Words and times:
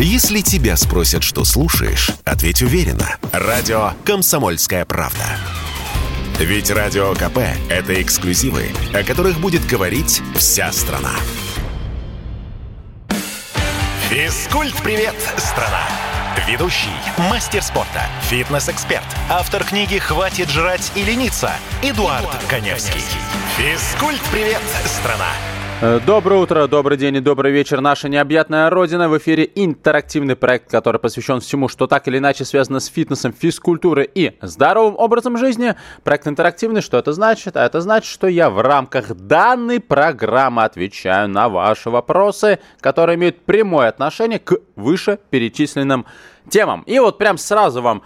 Если 0.00 0.42
тебя 0.42 0.76
спросят, 0.76 1.24
что 1.24 1.44
слушаешь, 1.44 2.10
ответь 2.24 2.62
уверенно. 2.62 3.16
Радио 3.32 3.94
«Комсомольская 4.04 4.84
правда». 4.84 5.24
Ведь 6.38 6.70
Радио 6.70 7.14
КП– 7.14 7.38
это 7.68 8.00
эксклюзивы, 8.00 8.70
о 8.94 9.02
которых 9.02 9.40
будет 9.40 9.66
говорить 9.66 10.22
вся 10.36 10.70
страна. 10.70 11.14
Физкульт-привет, 14.08 15.16
страна! 15.36 15.82
Ведущий, 16.46 16.94
мастер 17.28 17.60
спорта, 17.60 18.06
фитнес-эксперт, 18.30 19.04
автор 19.28 19.64
книги 19.64 19.98
«Хватит 19.98 20.48
жрать 20.48 20.92
и 20.94 21.02
лениться» 21.02 21.50
Эдуард, 21.82 22.22
Эдуард 22.22 22.44
Коневский. 22.48 23.02
Физкульт-привет, 23.56 24.62
страна! 24.86 25.32
Э, 25.80 26.00
доброе 26.04 26.40
утро, 26.40 26.66
добрый 26.66 26.98
день 26.98 27.14
и 27.14 27.20
добрый 27.20 27.52
вечер, 27.52 27.80
наша 27.80 28.08
необъятная 28.08 28.68
родина. 28.68 29.08
В 29.08 29.16
эфире 29.18 29.48
интерактивный 29.54 30.34
проект, 30.34 30.68
который 30.68 30.98
посвящен 30.98 31.38
всему, 31.38 31.68
что 31.68 31.86
так 31.86 32.08
или 32.08 32.18
иначе 32.18 32.44
связано 32.44 32.80
с 32.80 32.86
фитнесом, 32.86 33.32
физкультурой 33.32 34.10
и 34.12 34.36
здоровым 34.42 34.96
образом 34.98 35.38
жизни. 35.38 35.76
Проект 36.02 36.26
интерактивный, 36.26 36.80
что 36.80 36.98
это 36.98 37.12
значит? 37.12 37.56
А 37.56 37.64
это 37.64 37.80
значит, 37.80 38.10
что 38.10 38.26
я 38.26 38.50
в 38.50 38.60
рамках 38.60 39.14
данной 39.14 39.78
программы 39.78 40.64
отвечаю 40.64 41.28
на 41.28 41.48
ваши 41.48 41.90
вопросы, 41.90 42.58
которые 42.80 43.14
имеют 43.14 43.44
прямое 43.44 43.86
отношение 43.86 44.40
к 44.40 44.54
вышеперечисленным 44.74 46.06
темам. 46.50 46.82
И 46.86 46.98
вот 46.98 47.18
прям 47.18 47.38
сразу 47.38 47.82
вам 47.82 48.02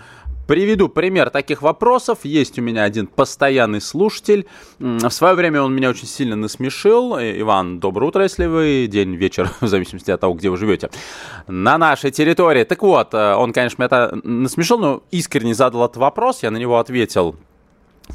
Приведу 0.46 0.88
пример 0.88 1.30
таких 1.30 1.62
вопросов. 1.62 2.20
Есть 2.24 2.58
у 2.58 2.62
меня 2.62 2.82
один 2.82 3.06
постоянный 3.06 3.80
слушатель. 3.80 4.46
В 4.78 5.10
свое 5.10 5.34
время 5.34 5.62
он 5.62 5.74
меня 5.74 5.90
очень 5.90 6.06
сильно 6.06 6.34
насмешил. 6.34 7.16
Иван, 7.16 7.78
доброе 7.78 8.06
утро, 8.06 8.24
если 8.24 8.46
вы 8.46 8.88
день, 8.90 9.14
вечер, 9.14 9.50
в 9.60 9.68
зависимости 9.68 10.10
от 10.10 10.20
того, 10.20 10.34
где 10.34 10.50
вы 10.50 10.56
живете. 10.56 10.90
На 11.46 11.78
нашей 11.78 12.10
территории. 12.10 12.64
Так 12.64 12.82
вот, 12.82 13.14
э, 13.14 13.34
он, 13.34 13.52
конечно, 13.52 13.82
меня 13.82 14.10
насмешил, 14.24 14.78
но 14.78 15.02
искренне 15.12 15.54
задал 15.54 15.84
этот 15.84 15.98
вопрос. 15.98 16.42
Я 16.42 16.50
на 16.50 16.56
него 16.56 16.78
ответил 16.78 17.36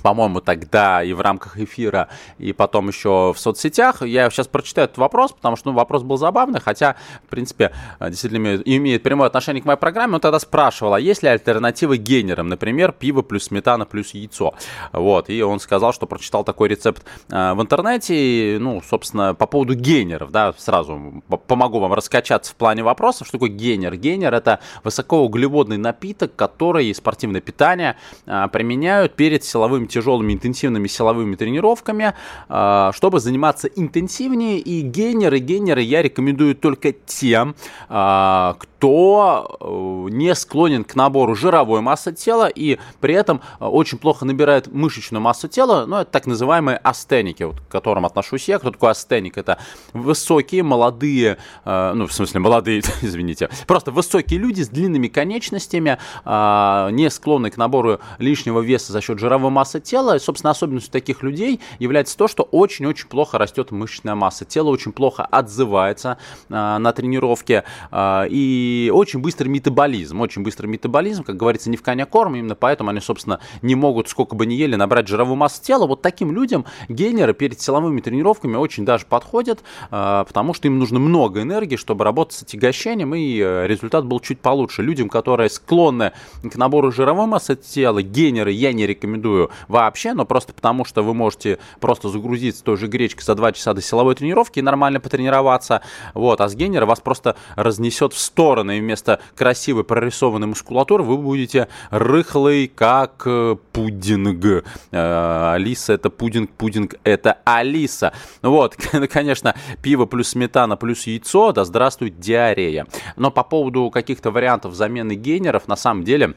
по-моему, 0.04 0.42
тогда 0.42 1.04
и 1.04 1.14
в 1.14 1.22
рамках 1.22 1.60
эфира, 1.60 2.10
и 2.38 2.54
потом 2.54 2.88
еще 2.90 3.34
в 3.34 3.40
соцсетях. 3.40 4.02
Я 4.02 4.30
сейчас 4.30 4.48
прочитаю 4.48 4.86
этот 4.86 4.98
вопрос, 4.98 5.32
потому 5.32 5.56
что 5.56 5.72
ну, 5.72 5.76
вопрос 5.76 6.04
был 6.04 6.18
забавный, 6.18 6.60
хотя, 6.60 6.96
в 7.26 7.30
принципе, 7.30 7.74
действительно 8.00 8.38
имеет, 8.38 8.68
имеет 8.68 9.04
прямое 9.04 9.28
отношение 9.28 9.62
к 9.62 9.66
моей 9.66 9.80
программе. 9.80 10.16
Он 10.16 10.20
тогда 10.20 10.40
спрашивал, 10.40 10.94
а 10.94 11.00
есть 11.00 11.24
ли 11.24 11.30
альтернативы 11.30 11.98
гейнерам, 11.98 12.48
например, 12.48 12.92
пиво 12.92 13.22
плюс 13.22 13.46
сметана 13.46 13.86
плюс 13.86 14.12
яйцо. 14.14 14.54
Вот, 14.94 15.30
и 15.30 15.42
он 15.42 15.60
сказал, 15.60 15.94
что 15.94 16.06
прочитал 16.06 16.44
такой 16.44 16.70
рецепт 16.70 17.06
э, 17.30 17.54
в 17.54 17.62
интернете, 17.62 18.16
и, 18.16 18.58
ну, 18.60 18.82
собственно, 18.88 19.34
по 19.36 19.48
поводу 19.48 19.76
гейнеров, 19.76 20.32
да, 20.32 20.54
сразу 20.58 21.24
помогу 21.48 21.80
вам 21.80 21.94
раскачаться 21.94 22.52
в 22.52 22.56
плане 22.56 22.84
вопросов. 22.84 23.28
Что 23.28 23.38
такое 23.38 23.50
гейнер? 23.50 23.96
Гейнер– 23.96 24.34
это 24.34 24.60
высокоуглеводный 24.84 25.78
напиток, 25.78 26.36
который 26.36 26.94
спортивное 26.94 27.42
питание 27.42 27.98
э, 28.26 28.48
применяют 28.52 29.16
перед 29.16 29.44
силовым 29.44 29.77
тяжелыми 29.86 30.34
интенсивными 30.34 30.88
силовыми 30.88 31.36
тренировками, 31.36 32.14
а, 32.50 32.92
чтобы 32.94 33.20
заниматься 33.20 33.68
интенсивнее. 33.68 34.60
И 34.60 34.82
гейнеры, 34.82 35.40
гейнеры 35.40 35.82
я 35.82 36.02
рекомендую 36.02 36.56
только 36.56 36.94
тем, 36.94 37.56
а, 37.90 38.56
кто 38.60 39.58
э, 39.60 40.14
не 40.14 40.34
склонен 40.36 40.84
к 40.84 40.96
набору 40.96 41.36
жировой 41.36 41.82
массы 41.82 42.14
тела 42.14 42.48
и 42.48 42.80
при 43.02 43.14
этом 43.14 43.42
очень 43.60 43.98
плохо 43.98 44.26
набирает 44.26 44.68
мышечную 44.74 45.22
массу 45.22 45.48
тела, 45.48 45.86
ну, 45.86 45.98
это 45.98 46.12
так 46.12 46.28
называемые 46.28 46.78
астеники, 46.78 47.44
вот, 47.44 47.60
к 47.60 47.68
которым 47.68 48.06
отношусь 48.06 48.48
я. 48.48 48.60
Кто 48.60 48.72
такой 48.72 48.92
астеник? 48.92 49.38
Это 49.38 49.58
высокие, 49.94 50.64
молодые, 50.64 51.38
э, 51.66 51.92
ну, 51.94 52.08
в 52.08 52.14
смысле, 52.14 52.40
молодые, 52.40 52.82
извините, 53.02 53.50
просто 53.66 53.92
высокие 53.92 54.40
люди 54.40 54.62
с 54.62 54.70
длинными 54.70 55.08
конечностями, 55.08 55.98
а, 56.24 56.90
не 56.92 57.10
склонны 57.10 57.50
к 57.50 57.58
набору 57.58 58.00
лишнего 58.20 58.62
веса 58.62 58.94
за 58.94 59.02
счет 59.02 59.20
жировой 59.20 59.52
массы 59.52 59.67
масса 59.68 59.80
тела. 59.82 60.18
Собственно, 60.20 60.52
особенностью 60.52 60.92
таких 60.94 61.24
людей 61.24 61.60
является 61.80 62.18
то, 62.18 62.28
что 62.28 62.44
очень-очень 62.44 63.08
плохо 63.10 63.38
растет 63.38 63.72
мышечная 63.72 64.16
масса. 64.16 64.46
Тело 64.46 64.70
очень 64.70 64.94
плохо 64.94 65.26
отзывается 65.26 66.18
а, 66.50 66.80
на 66.80 66.94
тренировке. 66.94 67.66
А, 67.92 68.26
и 68.30 68.90
очень 68.94 69.20
быстрый 69.20 69.50
метаболизм. 69.50 70.22
Очень 70.22 70.44
быстрый 70.44 70.68
метаболизм, 70.68 71.24
как 71.24 71.36
говорится, 71.36 71.70
не 71.70 71.76
в 71.76 71.82
коня 71.82 72.06
корм. 72.06 72.36
Именно 72.36 72.56
поэтому 72.56 72.92
они, 72.92 73.02
собственно, 73.02 73.42
не 73.62 73.76
могут, 73.76 74.08
сколько 74.08 74.36
бы 74.36 74.46
ни 74.46 74.54
ели, 74.54 74.76
набрать 74.76 75.08
жировую 75.10 75.36
массу 75.36 75.62
тела. 75.62 75.86
Вот 75.86 76.02
таким 76.02 76.32
людям 76.32 76.66
гейнеры 76.88 77.34
перед 77.34 77.60
силовыми 77.60 78.00
тренировками 78.00 78.56
очень 78.56 78.86
даже 78.86 79.06
подходят, 79.06 79.64
а, 79.92 80.24
потому 80.24 80.54
что 80.54 80.70
им 80.70 80.80
нужно 80.80 81.00
много 81.00 81.42
энергии, 81.42 81.76
чтобы 81.76 82.06
работать 82.06 82.38
с 82.38 82.44
отягощением, 82.44 83.14
и 83.16 83.40
э, 83.40 83.68
результат 83.68 84.06
был 84.06 84.22
чуть 84.22 84.40
получше. 84.40 84.82
Людям, 84.82 85.10
которые 85.10 85.50
склонны 85.50 86.14
к 86.42 86.56
набору 86.56 86.92
жировой 86.92 87.26
массы 87.26 87.56
тела, 87.56 88.02
гейнеры 88.02 88.52
я 88.52 88.72
не 88.72 88.88
рекомендую 88.88 89.52
вообще, 89.68 90.14
но 90.14 90.26
просто 90.26 90.54
потому, 90.54 90.86
что 90.86 91.02
вы 91.02 91.14
можете 91.14 91.60
просто 91.80 92.10
загрузиться 92.10 92.64
той 92.64 92.78
же 92.78 92.88
гречкой 92.88 93.24
за 93.24 93.36
2 93.36 93.52
часа 93.54 93.74
до 93.74 93.82
силовой 93.82 94.16
тренировки 94.16 94.60
и 94.60 94.62
нормально 94.62 95.00
потренироваться. 95.00 95.82
Вот, 96.14 96.42
а 96.42 96.50
с 96.50 96.56
гейнера 96.56 96.86
вас 96.86 97.00
просто 97.00 97.36
разнесет 97.56 98.14
в 98.14 98.20
стороны, 98.20 98.78
и 98.78 98.82
вместо 98.82 99.20
красивой 99.36 99.84
прорисованной 99.84 100.48
мускулатуры 100.48 101.04
вы 101.04 101.18
будете 101.18 101.68
рыхлый, 101.90 102.68
как 102.68 103.24
э, 103.26 103.56
пудинг. 103.72 104.64
Э, 104.92 105.52
Алиса 105.54 105.94
это 105.94 106.10
пудинг, 106.10 106.52
пудинг 106.52 106.96
это 107.04 107.38
Алиса. 107.46 108.14
Вот, 108.42 108.76
конечно, 109.12 109.56
пиво 109.82 110.06
плюс 110.06 110.30
сметана 110.30 110.78
плюс 110.78 111.08
яйцо, 111.08 111.52
да 111.52 111.66
здравствует 111.66 112.20
диарея. 112.20 112.88
Но 113.16 113.32
по 113.32 113.44
поводу 113.44 113.90
каких-то 113.90 114.32
вариантов 114.32 114.74
замены 114.74 115.14
гейнеров, 115.16 115.68
на 115.68 115.76
самом 115.76 116.04
деле, 116.04 116.36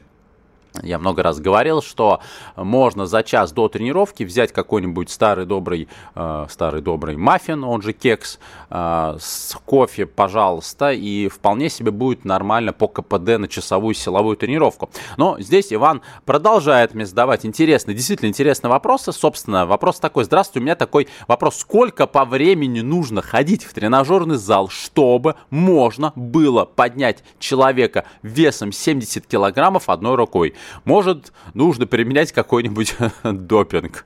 я 0.83 0.99
много 0.99 1.21
раз 1.21 1.39
говорил, 1.39 1.81
что 1.81 2.21
можно 2.55 3.05
за 3.05 3.23
час 3.23 3.51
до 3.51 3.67
тренировки 3.67 4.23
взять 4.23 4.51
какой-нибудь 4.53 5.09
старый 5.09 5.45
добрый, 5.45 5.87
э, 6.15 6.45
старый 6.49 6.81
добрый 6.81 7.17
маффин, 7.17 7.63
он 7.63 7.81
же 7.81 7.93
кекс, 7.93 8.39
э, 8.69 9.17
с 9.19 9.57
кофе, 9.65 10.05
пожалуйста, 10.05 10.91
и 10.91 11.27
вполне 11.27 11.69
себе 11.69 11.91
будет 11.91 12.23
нормально 12.23 12.71
по 12.71 12.87
КПД 12.87 13.37
на 13.37 13.47
часовую 13.47 13.95
силовую 13.95 14.37
тренировку. 14.37 14.89
Но 15.17 15.39
здесь 15.39 15.73
Иван 15.73 16.01
продолжает 16.25 16.93
мне 16.93 17.05
задавать 17.05 17.45
интересные, 17.45 17.95
действительно 17.95 18.29
интересные 18.29 18.69
вопросы. 18.69 19.11
Собственно, 19.11 19.65
вопрос 19.65 19.99
такой, 19.99 20.23
здравствуйте, 20.23 20.59
у 20.59 20.63
меня 20.63 20.75
такой 20.75 21.07
вопрос, 21.27 21.57
сколько 21.57 22.07
по 22.07 22.23
времени 22.23 22.79
нужно 22.79 23.21
ходить 23.21 23.65
в 23.65 23.73
тренажерный 23.73 24.37
зал, 24.37 24.69
чтобы 24.69 25.35
можно 25.49 26.13
было 26.15 26.63
поднять 26.65 27.23
человека 27.39 28.05
весом 28.23 28.71
70 28.71 29.27
килограммов 29.27 29.89
одной 29.89 30.15
рукой? 30.15 30.53
Может, 30.85 31.33
нужно 31.53 31.87
применять 31.87 32.31
какой-нибудь 32.31 32.95
допинг? 33.23 34.05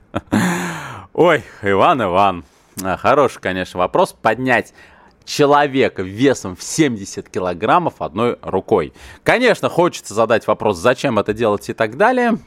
Ой, 1.12 1.42
Иван, 1.62 2.02
Иван. 2.02 2.44
А, 2.82 2.96
хороший, 2.96 3.40
конечно, 3.40 3.78
вопрос. 3.78 4.12
Поднять 4.12 4.74
человека 5.24 6.02
весом 6.02 6.56
в 6.56 6.62
70 6.62 7.28
килограммов 7.28 8.00
одной 8.00 8.38
рукой. 8.42 8.92
Конечно, 9.24 9.68
хочется 9.68 10.14
задать 10.14 10.46
вопрос, 10.46 10.78
зачем 10.78 11.18
это 11.18 11.32
делать 11.32 11.68
и 11.68 11.72
так 11.72 11.96
далее. 11.96 12.38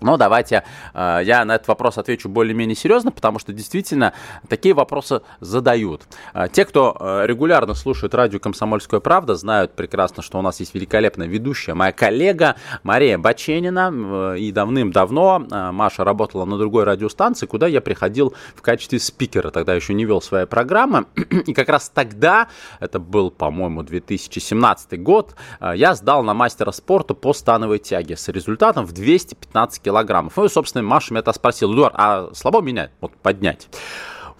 Но 0.00 0.16
давайте 0.16 0.64
э, 0.94 1.20
я 1.24 1.44
на 1.44 1.56
этот 1.56 1.68
вопрос 1.68 1.98
отвечу 1.98 2.28
более-менее 2.28 2.76
серьезно, 2.76 3.10
потому 3.10 3.38
что 3.38 3.52
действительно 3.52 4.12
такие 4.48 4.74
вопросы 4.74 5.22
задают. 5.40 6.02
Э, 6.32 6.48
те, 6.50 6.64
кто 6.64 6.96
э, 6.98 7.26
регулярно 7.26 7.74
слушает 7.74 8.14
радио 8.14 8.38
«Комсомольская 8.38 9.00
правда», 9.00 9.34
знают 9.34 9.72
прекрасно, 9.72 10.22
что 10.22 10.38
у 10.38 10.42
нас 10.42 10.60
есть 10.60 10.74
великолепная 10.74 11.26
ведущая, 11.26 11.74
моя 11.74 11.92
коллега 11.92 12.56
Мария 12.82 13.18
Баченина. 13.18 14.36
И 14.36 14.52
давным-давно 14.52 15.46
Маша 15.72 16.04
работала 16.04 16.44
на 16.44 16.56
другой 16.56 16.84
радиостанции, 16.84 17.46
куда 17.46 17.66
я 17.66 17.80
приходил 17.80 18.34
в 18.54 18.62
качестве 18.62 18.98
спикера. 18.98 19.50
Тогда 19.50 19.74
еще 19.74 19.94
не 19.94 20.04
вел 20.04 20.22
свои 20.22 20.46
программы. 20.46 21.06
И 21.46 21.52
как 21.52 21.68
раз 21.68 21.90
тогда, 21.92 22.48
это 22.80 22.98
был, 22.98 23.30
по-моему, 23.30 23.82
2017 23.82 25.02
год, 25.02 25.34
я 25.60 25.94
сдал 25.94 26.22
на 26.22 26.34
мастера 26.34 26.70
спорта 26.72 27.14
по 27.14 27.32
становой 27.32 27.78
тяге 27.78 28.16
с 28.16 28.28
результатом 28.28 28.86
в 28.86 28.92
215 28.92 29.82
километров 29.82 29.89
килограммов. 29.90 30.36
Ну 30.36 30.44
и, 30.44 30.48
собственно, 30.48 30.82
Маша 30.82 31.12
меня 31.12 31.32
спросила, 31.32 31.72
Эдуард, 31.72 31.94
а 31.96 32.30
слабо 32.32 32.60
меня 32.60 32.90
вот 33.00 33.12
поднять? 33.16 33.68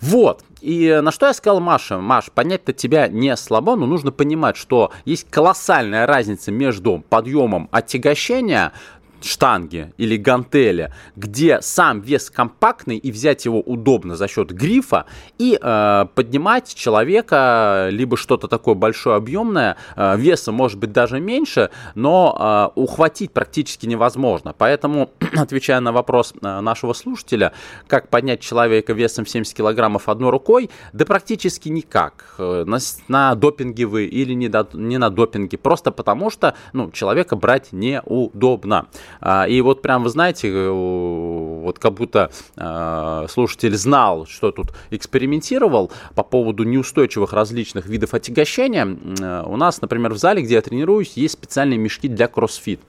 Вот. 0.01 0.43
И 0.63 0.99
на 1.03 1.11
что 1.11 1.27
я 1.27 1.35
сказал 1.35 1.61
Маше, 1.61 1.97
Маш, 1.97 2.31
понять-то 2.31 2.73
тебя 2.73 3.09
не 3.09 3.37
слабо, 3.37 3.77
но 3.77 3.87
нужно 3.87 4.13
понимать, 4.13 4.57
что 4.57 4.93
есть 5.05 5.29
колоссальная 5.31 6.07
разница 6.07 6.51
между 6.51 7.05
подъемом 7.09 7.69
отягощения 7.71 8.73
штанги 9.25 9.93
или 9.97 10.17
гантели, 10.17 10.93
где 11.17 11.61
сам 11.61 12.01
вес 12.01 12.31
компактный 12.31 12.97
и 12.97 13.11
взять 13.11 13.45
его 13.45 13.61
удобно 13.61 14.17
за 14.17 14.29
счет 14.29 14.51
грифа 14.51 15.07
и 15.39 15.59
э, 15.61 16.07
поднимать 16.15 16.75
человека, 16.75 17.89
либо 17.91 18.17
что-то 18.17 18.49
такое 18.49 18.75
большое 18.75 19.17
объемное, 19.17 19.77
э, 19.97 20.17
веса 20.17 20.53
может 20.53 20.79
быть 20.79 20.93
даже 20.93 21.21
меньше, 21.21 21.71
но 21.95 22.71
э, 22.77 22.81
ухватить 22.81 23.33
практически 23.33 23.87
невозможно. 23.87 24.55
Поэтому, 24.57 25.11
отвечая 25.37 25.81
на 25.81 25.93
вопрос 25.93 26.35
э, 26.41 26.61
нашего 26.61 26.93
слушателя, 26.93 27.53
как 27.87 28.09
поднять 28.09 28.41
человека 28.41 28.93
весом 28.93 29.27
70 29.27 29.55
килограммов 29.55 30.09
одной 30.09 30.31
рукой, 30.31 30.71
да 30.93 31.05
практически 31.05 31.69
никак. 31.69 32.35
Э, 32.39 32.65
на, 32.67 32.79
на 33.09 33.35
допинге 33.35 33.87
вы 33.87 34.07
или 34.07 34.35
не, 34.35 34.49
до, 34.49 34.69
не 34.73 34.99
на 34.99 35.11
допинге, 35.11 35.59
просто 35.59 35.91
потому 35.91 36.31
что 36.31 36.55
ну, 36.73 36.91
человека 36.91 37.37
брать 37.37 37.73
неудобно. 37.73 38.87
А, 39.21 39.47
и 39.47 39.61
вот 39.61 39.83
прям, 39.83 40.05
вы 40.05 40.11
знаете, 40.11 40.49
э, 40.49 40.71
вот 40.71 41.79
как 41.79 41.95
будто 41.95 42.31
а, 42.57 43.27
слушатель 43.29 43.77
знал, 43.77 44.27
что 44.27 44.51
тут 44.51 44.69
экспериментировал 44.91 45.91
по 46.15 46.23
поводу 46.23 46.65
неустойчивых 46.65 47.33
различных 47.33 47.87
видов 47.87 48.15
отягощения. 48.15 48.87
Э, 49.21 49.45
у 49.47 49.57
нас, 49.57 49.81
например, 49.81 50.15
в 50.15 50.19
зале, 50.19 50.43
где 50.43 50.55
я 50.55 50.63
тренируюсь, 50.63 51.13
есть 51.17 51.35
специальные 51.35 51.79
мешки 51.79 52.09
для 52.09 52.29
кроссфит. 52.29 52.81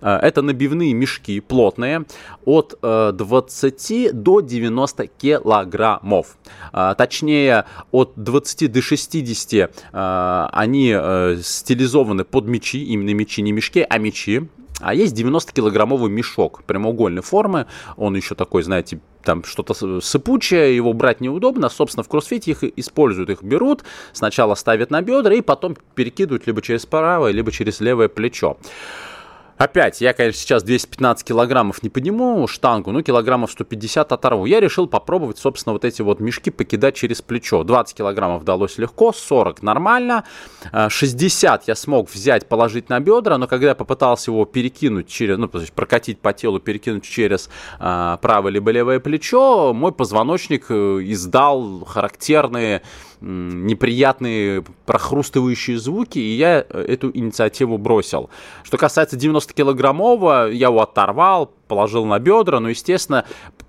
Э, 0.00 0.16
это 0.16 0.42
набивные 0.42 0.92
мешки, 0.92 1.40
плотные, 1.40 2.04
от 2.44 2.78
20 2.80 4.10
до 4.12 4.40
90 4.40 5.06
килограммов. 5.06 6.36
Точнее, 6.72 7.64
от 7.90 8.12
20 8.16 8.72
до 8.72 8.82
60 8.82 9.70
они 9.92 10.96
стилизованы 11.42 12.24
под 12.24 12.46
мечи, 12.46 12.82
именно 12.84 13.14
мечи, 13.14 13.42
не 13.42 13.52
мешки, 13.52 13.84
а 13.88 13.98
мечи. 13.98 14.48
А 14.80 14.94
есть 14.94 15.14
90-килограммовый 15.14 16.10
мешок 16.10 16.62
прямоугольной 16.64 17.22
формы. 17.22 17.66
Он 17.96 18.16
еще 18.16 18.34
такой, 18.34 18.62
знаете, 18.62 19.00
там 19.22 19.44
что-то 19.44 20.00
сыпучее, 20.00 20.74
его 20.74 20.92
брать 20.92 21.20
неудобно. 21.20 21.68
Собственно, 21.68 22.02
в 22.02 22.08
кроссфите 22.08 22.50
их 22.52 22.64
используют, 22.64 23.30
их 23.30 23.42
берут, 23.42 23.84
сначала 24.12 24.54
ставят 24.54 24.90
на 24.90 25.02
бедра 25.02 25.34
и 25.34 25.40
потом 25.40 25.76
перекидывают 25.94 26.46
либо 26.46 26.62
через 26.62 26.86
правое, 26.86 27.32
либо 27.32 27.52
через 27.52 27.80
левое 27.80 28.08
плечо. 28.08 28.56
Опять, 29.60 30.00
я, 30.00 30.14
конечно, 30.14 30.40
сейчас 30.40 30.62
215 30.62 31.22
килограммов 31.22 31.82
не 31.82 31.90
подниму 31.90 32.48
штангу, 32.48 32.92
но 32.92 33.02
килограммов 33.02 33.50
150 33.50 34.10
оторву. 34.10 34.46
Я 34.46 34.58
решил 34.58 34.86
попробовать, 34.86 35.36
собственно, 35.36 35.74
вот 35.74 35.84
эти 35.84 36.00
вот 36.00 36.18
мешки 36.18 36.50
покидать 36.50 36.94
через 36.94 37.20
плечо. 37.20 37.62
20 37.62 37.94
килограммов 37.94 38.42
далось 38.42 38.78
легко, 38.78 39.12
40 39.12 39.62
нормально, 39.62 40.24
60 40.88 41.68
я 41.68 41.74
смог 41.74 42.10
взять, 42.10 42.48
положить 42.48 42.88
на 42.88 43.00
бедра, 43.00 43.36
но 43.36 43.46
когда 43.46 43.68
я 43.68 43.74
попытался 43.74 44.30
его 44.30 44.46
перекинуть 44.46 45.08
через, 45.08 45.36
ну, 45.36 45.46
то 45.46 45.60
есть 45.60 45.74
прокатить 45.74 46.20
по 46.20 46.32
телу, 46.32 46.58
перекинуть 46.58 47.04
через 47.04 47.50
а, 47.78 48.16
правое 48.16 48.52
либо 48.52 48.70
левое 48.70 48.98
плечо, 48.98 49.74
мой 49.74 49.92
позвоночник 49.92 50.70
э, 50.70 51.00
издал 51.02 51.84
характерные 51.84 52.80
неприятные 53.20 54.64
прохрустывающие 54.86 55.78
звуки, 55.78 56.18
и 56.18 56.36
я 56.36 56.64
э, 56.68 56.84
эту 56.88 57.10
инициативу 57.12 57.78
бросил. 57.78 58.30
Что 58.62 58.78
касается 58.78 59.16
90-килограммового, 59.16 60.50
я 60.52 60.68
его 60.68 60.80
оторвал, 60.80 61.52
положил 61.68 62.04
на 62.06 62.18
бедра, 62.18 62.60
но, 62.60 62.70
естественно, 62.70 63.24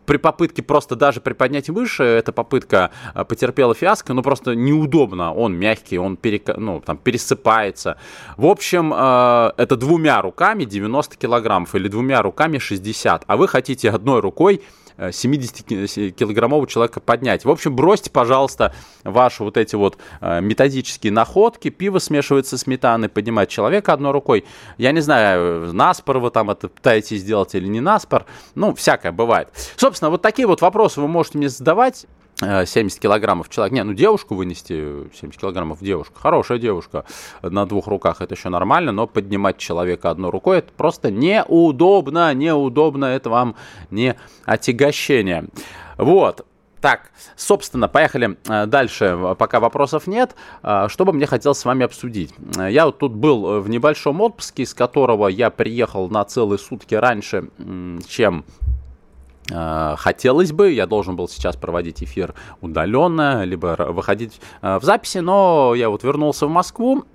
при 0.05 0.17
попытке 0.17 0.63
просто 0.63 0.95
даже 0.95 1.21
приподнять 1.21 1.69
выше, 1.69 2.03
эта 2.03 2.31
попытка 2.31 2.91
э, 3.13 3.23
потерпела 3.25 3.75
фиаско, 3.75 4.13
но 4.13 4.21
просто 4.21 4.55
неудобно, 4.55 5.33
он 5.33 5.53
мягкий, 5.55 5.97
он 5.97 6.17
перек... 6.17 6.57
ну, 6.57 6.81
там, 6.85 6.97
пересыпается. 6.97 7.97
В 8.37 8.45
общем, 8.45 8.93
э, 8.95 9.51
это 9.57 9.75
двумя 9.75 10.21
руками 10.21 10.63
90 10.63 11.17
килограммов 11.17 11.75
или 11.75 11.87
двумя 11.87 12.21
руками 12.21 12.57
60, 12.57 13.23
а 13.27 13.37
вы 13.37 13.47
хотите 13.47 13.89
одной 13.89 14.21
рукой 14.21 14.61
70-килограммового 14.97 16.67
человека 16.67 16.99
поднять. 16.99 17.45
В 17.45 17.49
общем, 17.49 17.75
бросьте, 17.75 18.09
пожалуйста, 18.09 18.73
ваши 19.03 19.43
вот 19.43 19.57
эти 19.57 19.75
вот 19.75 19.97
э, 20.21 20.41
методические 20.41 21.11
находки. 21.11 21.69
Пиво 21.69 21.99
смешивается 21.99 22.57
с 22.57 22.61
сметаной, 22.61 23.09
поднимать 23.09 23.49
человека 23.49 23.93
одной 23.93 24.11
рукой. 24.11 24.45
Я 24.77 24.91
не 24.91 25.01
знаю, 25.01 25.73
наспор 25.73 26.19
вы 26.19 26.31
там 26.31 26.49
это 26.49 26.67
пытаетесь 26.67 27.21
сделать 27.21 27.55
или 27.55 27.67
не 27.67 27.81
наспор. 27.81 28.25
Ну, 28.55 28.73
всякое 28.75 29.11
бывает. 29.11 29.49
Собственно, 29.75 30.09
вот 30.09 30.21
такие 30.21 30.47
вот 30.47 30.61
вопросы 30.61 31.01
вы 31.01 31.07
можете 31.07 31.37
мне 31.37 31.49
задавать. 31.49 32.05
70 32.41 32.97
э, 32.97 33.01
килограммов 33.01 33.49
человек. 33.49 33.73
Не, 33.73 33.83
ну 33.83 33.93
девушку 33.93 34.35
вынести, 34.35 35.09
70 35.13 35.39
килограммов 35.39 35.79
девушка, 35.79 36.19
хорошая 36.19 36.57
девушка 36.57 37.05
на 37.41 37.65
двух 37.65 37.87
руках, 37.87 38.21
это 38.21 38.33
еще 38.33 38.49
нормально, 38.49 38.91
но 38.91 39.07
поднимать 39.07 39.57
человека 39.57 40.09
одной 40.09 40.31
рукой, 40.31 40.59
это 40.59 40.71
просто 40.73 41.11
неудобно, 41.11 42.33
неудобно, 42.33 43.05
это 43.05 43.29
вам 43.29 43.55
не 43.91 44.15
отягощение. 44.45 45.45
Вот, 45.97 46.45
так, 46.81 47.11
собственно, 47.35 47.87
поехали 47.87 48.37
э, 48.47 48.65
дальше, 48.65 49.35
пока 49.37 49.59
вопросов 49.59 50.07
нет. 50.07 50.35
Э, 50.63 50.87
что 50.89 51.05
бы 51.05 51.13
мне 51.13 51.27
хотелось 51.27 51.59
с 51.59 51.65
вами 51.65 51.85
обсудить? 51.85 52.33
Я 52.57 52.87
вот 52.87 52.97
тут 52.97 53.13
был 53.13 53.61
в 53.61 53.69
небольшом 53.69 54.19
отпуске, 54.21 54.63
из 54.63 54.73
которого 54.73 55.27
я 55.27 55.51
приехал 55.51 56.09
на 56.09 56.25
целые 56.25 56.57
сутки 56.57 56.95
раньше, 56.95 57.49
чем 58.07 58.45
хотелось 59.97 60.51
бы, 60.51 60.71
я 60.71 60.87
должен 60.87 61.15
был 61.15 61.27
сейчас 61.27 61.55
проводить 61.55 62.03
эфир 62.03 62.33
удаленно, 62.61 63.43
либо 63.43 63.75
выходить 63.89 64.39
э, 64.61 64.79
в 64.79 64.83
записи, 64.83 65.19
но 65.19 65.73
я 65.75 65.89
вот 65.89 66.03
вернулся 66.03 66.47
в 66.47 66.49
Москву. 66.49 67.05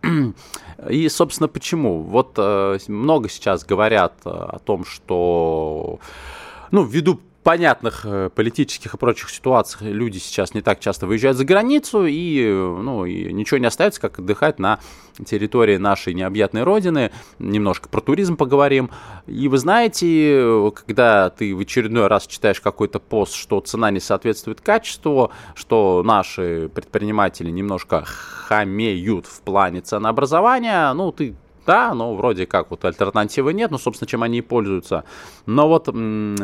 И, 0.90 1.08
собственно, 1.08 1.48
почему? 1.48 2.02
Вот 2.02 2.34
э, 2.36 2.78
много 2.88 3.28
сейчас 3.28 3.64
говорят 3.64 4.14
о 4.24 4.58
том, 4.58 4.84
что, 4.84 5.98
ну, 6.70 6.84
ввиду 6.84 7.20
понятных 7.46 8.00
э, 8.04 8.28
политических 8.34 8.94
и 8.94 8.98
прочих 8.98 9.30
ситуациях 9.30 9.82
люди 9.82 10.18
сейчас 10.18 10.52
не 10.52 10.62
так 10.62 10.80
часто 10.80 11.06
выезжают 11.06 11.36
за 11.36 11.44
границу, 11.44 12.04
и, 12.04 12.44
ну, 12.44 13.04
и 13.04 13.32
ничего 13.32 13.58
не 13.58 13.66
остается, 13.66 14.00
как 14.00 14.18
отдыхать 14.18 14.58
на 14.58 14.80
территории 15.24 15.76
нашей 15.76 16.12
необъятной 16.12 16.64
родины. 16.64 17.12
Немножко 17.38 17.88
про 17.88 18.00
туризм 18.00 18.36
поговорим. 18.36 18.90
И 19.28 19.46
вы 19.46 19.58
знаете, 19.58 20.72
когда 20.74 21.30
ты 21.30 21.54
в 21.54 21.60
очередной 21.60 22.08
раз 22.08 22.26
читаешь 22.26 22.60
какой-то 22.60 22.98
пост, 22.98 23.34
что 23.34 23.60
цена 23.60 23.92
не 23.92 24.00
соответствует 24.00 24.60
качеству, 24.60 25.30
что 25.54 26.02
наши 26.04 26.68
предприниматели 26.74 27.52
немножко 27.52 28.02
хамеют 28.04 29.26
в 29.26 29.40
плане 29.42 29.82
ценообразования, 29.82 30.92
ну, 30.94 31.12
ты 31.12 31.36
да, 31.66 31.94
но 31.94 32.14
вроде 32.14 32.46
как 32.46 32.70
вот 32.70 32.84
альтернативы 32.84 33.52
нет, 33.52 33.70
ну, 33.70 33.78
собственно, 33.78 34.08
чем 34.08 34.22
они 34.22 34.38
и 34.38 34.42
пользуются. 34.42 35.04
Но 35.46 35.68
вот 35.68 35.86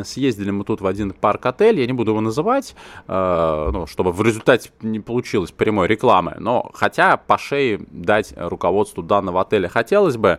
съездили 0.07 0.51
мы 0.51 0.65
тут 0.65 0.81
в 0.81 0.87
один 0.87 1.13
парк-отель, 1.13 1.81
я 1.81 1.87
не 1.87 1.93
буду 1.93 2.11
его 2.11 2.21
называть, 2.21 2.75
э, 3.07 3.71
ну, 3.73 3.87
чтобы 3.87 4.13
в 4.13 4.23
результате 4.23 4.71
не 4.81 5.01
получилось 5.01 5.53
прямой 5.53 5.87
рекламы, 5.89 6.37
но 6.39 6.71
хотя 6.75 7.17
по 7.17 7.39
шее 7.39 7.81
дать 7.91 8.35
руководству 8.37 9.03
данного 9.03 9.43
отеля 9.43 9.69
хотелось 9.69 10.17
бы, 10.17 10.39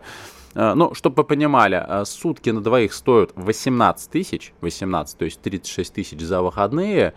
э, 0.54 0.74
ну, 0.74 0.94
чтобы 0.94 1.22
вы 1.22 1.24
понимали, 1.24 1.82
э, 1.86 2.04
сутки 2.04 2.50
на 2.50 2.60
двоих 2.60 2.92
стоят 2.92 3.32
18 3.36 4.10
тысяч, 4.10 4.52
18, 4.60 5.18
то 5.18 5.24
есть 5.24 5.40
36 5.40 5.94
тысяч 5.94 6.20
за 6.20 6.42
выходные. 6.42 7.14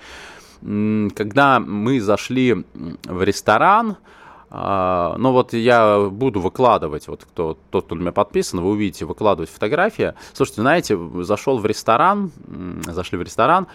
Когда 0.59 1.59
мы 1.59 2.01
зашли 2.01 2.65
в 3.03 3.23
ресторан, 3.23 3.97
а, 4.49 5.15
ну 5.17 5.31
вот 5.31 5.53
я 5.53 6.07
буду 6.09 6.39
выкладывать, 6.39 7.07
вот 7.07 7.25
кто, 7.25 7.57
тот, 7.69 7.85
кто 7.85 7.95
у 7.95 7.97
меня 7.97 8.11
подписан, 8.11 8.61
вы 8.61 8.69
увидите 8.69 9.05
выкладывать 9.05 9.49
фотографии. 9.49 10.13
Слушайте, 10.33 10.61
знаете, 10.61 10.97
зашел 11.23 11.57
в 11.57 11.65
ресторан, 11.65 12.31
зашли 12.85 13.17
в 13.17 13.21
ресторан, 13.21 13.67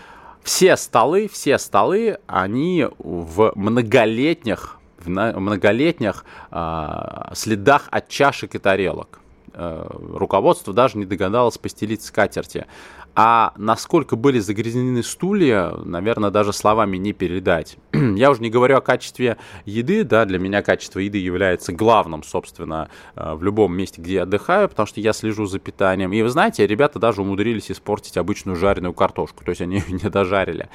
все 0.43 0.77
столы, 0.77 1.29
все 1.29 1.59
столы, 1.59 2.19
они 2.27 2.89
в 2.99 3.53
многолетних, 3.55 4.79
в 4.99 5.09
многолетних 5.09 6.25
э, 6.51 7.31
следах 7.35 7.89
от 7.91 8.09
чашек 8.09 8.55
и 8.55 8.59
тарелок. 8.59 9.21
Э, 9.55 9.87
руководство 10.15 10.73
даже 10.73 10.99
не 10.99 11.05
догадалось 11.05 11.59
постелить 11.59 12.03
скатерти. 12.03 12.67
А 13.15 13.53
насколько 13.57 14.17
были 14.17 14.39
загрязнены 14.39 15.03
стулья, 15.03 15.73
наверное, 15.85 16.31
даже 16.31 16.53
словами 16.53 16.97
не 16.97 17.13
передать. 17.13 17.77
Я 17.93 18.31
уже 18.31 18.41
не 18.41 18.49
говорю 18.49 18.79
о 18.79 18.81
качестве 18.81 19.37
еды, 19.67 20.03
да, 20.05 20.25
для 20.25 20.39
меня 20.39 20.63
качество 20.63 20.99
еды 20.99 21.19
является 21.19 21.73
главным, 21.73 22.23
собственно, 22.23 22.89
э, 23.15 23.35
в 23.35 23.43
любом 23.43 23.77
месте, 23.77 24.01
где 24.01 24.15
я 24.15 24.23
отдыхаю, 24.23 24.69
потому 24.69 24.87
что 24.87 25.01
я 25.01 25.13
слежу 25.13 25.47
за 25.47 25.59
питанием. 25.59 26.13
И 26.13 26.23
вы 26.23 26.29
знаете, 26.29 26.67
ребята 26.67 26.99
даже 26.99 27.23
умудрились 27.23 27.71
испортить 27.71 28.17
обычную 28.17 28.57
жареную 28.57 28.95
картошку, 28.95 29.45
то 29.45 29.51
есть 29.51 29.61
они 29.61 29.77
ее 29.87 29.99
не 30.03 30.11
дожарили. 30.11 30.69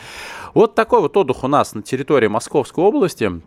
Вот 0.54 0.76
такой 0.76 1.02
вот 1.02 1.18
отдых 1.18 1.44
у 1.44 1.48
нас 1.48 1.74
на 1.74 1.82
территории 1.82 2.28
Московской 2.28 2.84
области. 2.84 3.42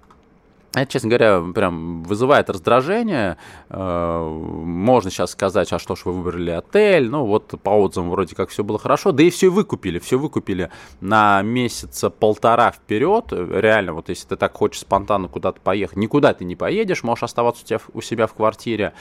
Это, 0.73 0.93
честно 0.93 1.09
говоря, 1.09 1.43
прям 1.53 2.05
вызывает 2.05 2.49
раздражение. 2.49 3.39
Э, 3.71 4.25
можно 4.25 5.11
сейчас 5.11 5.33
сказать, 5.33 5.73
а 5.73 5.81
что 5.81 5.97
ж 5.97 6.03
вы 6.05 6.12
выбрали 6.12 6.53
отель. 6.53 7.11
Ну, 7.11 7.25
вот 7.25 7.55
по 7.61 7.71
отзывам 7.71 8.11
вроде 8.11 8.37
как 8.37 8.50
все 8.50 8.62
было 8.62 8.79
хорошо. 8.79 9.11
Да 9.11 9.25
и 9.25 9.31
все 9.31 9.49
выкупили. 9.49 9.99
Все 9.99 10.17
выкупили 10.17 10.71
на 11.00 11.43
месяца 11.43 12.09
полтора 12.09 12.71
вперед. 12.71 13.33
Реально, 13.33 13.95
вот 13.95 14.11
если 14.11 14.29
ты 14.29 14.37
так 14.37 14.57
хочешь 14.57 14.83
спонтанно 14.83 15.27
куда-то 15.27 15.61
поехать, 15.61 15.97
никуда 15.97 16.35
ты 16.35 16.45
не 16.45 16.55
поедешь, 16.55 17.03
можешь 17.03 17.25
оставаться 17.25 17.65
у, 17.65 17.67
тебя, 17.67 17.81
у 17.93 18.00
себя 18.00 18.29
в 18.29 18.35
квартире. 18.35 18.93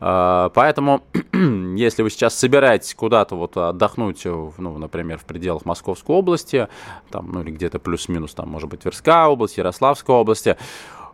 Э, 0.00 0.50
поэтому, 0.54 1.02
если 1.76 2.04
вы 2.04 2.10
сейчас 2.10 2.38
собираетесь 2.38 2.94
куда-то 2.94 3.34
вот 3.34 3.56
отдохнуть, 3.56 4.24
ну, 4.24 4.78
например, 4.78 5.18
в 5.18 5.24
пределах 5.24 5.64
Московской 5.64 6.14
области, 6.14 6.68
там, 7.10 7.32
ну, 7.32 7.42
или 7.42 7.50
где-то 7.50 7.80
плюс-минус, 7.80 8.32
там, 8.34 8.48
может 8.48 8.70
быть, 8.70 8.80
Тверская 8.80 9.26
область, 9.26 9.58
Ярославская 9.58 10.14
область, 10.14 10.46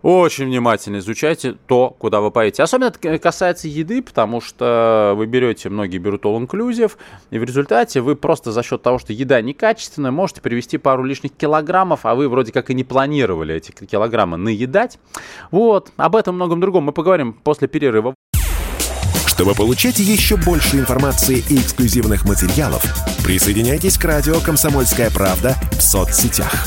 очень 0.03 0.47
внимательно 0.47 0.99
изучайте 0.99 1.53
то, 1.67 1.95
куда 1.99 2.21
вы 2.21 2.31
поедете. 2.31 2.63
Особенно 2.63 2.89
это 2.89 3.19
касается 3.19 3.69
еды, 3.69 4.03
потому 4.03 4.41
что 4.41 5.15
вы 5.17 5.27
берете, 5.27 5.69
многие 5.69 5.99
берут 5.99 6.25
all 6.25 6.45
inclusive, 6.45 6.93
и 7.31 7.39
в 7.39 7.45
результате 7.45 8.01
вы 8.01 8.17
просто 8.17 8.53
за 8.53 8.63
счет 8.63 8.83
того, 8.83 8.99
что 8.99 9.13
еда 9.13 9.41
некачественная, 9.41 10.11
можете 10.11 10.41
привести 10.41 10.79
пару 10.79 11.05
лишних 11.05 11.33
килограммов, 11.33 12.01
а 12.05 12.15
вы 12.15 12.29
вроде 12.29 12.53
как 12.53 12.71
и 12.71 12.75
не 12.75 12.85
планировали 12.85 13.55
эти 13.55 13.71
килограммы 13.71 14.37
наедать. 14.37 14.99
Вот, 15.51 15.93
об 15.97 16.17
этом 16.17 16.35
многом 16.35 16.61
другом 16.61 16.85
мы 16.85 16.93
поговорим 16.93 17.33
после 17.33 17.69
перерыва. 17.69 18.15
Чтобы 19.27 19.55
получать 19.55 19.99
еще 19.99 20.37
больше 20.37 20.77
информации 20.77 21.43
и 21.49 21.57
эксклюзивных 21.57 22.25
материалов, 22.25 22.85
присоединяйтесь 23.25 23.97
к 23.97 24.05
радио 24.05 24.35
«Комсомольская 24.41 25.11
правда» 25.11 25.57
в 25.73 25.81
соцсетях 25.81 26.67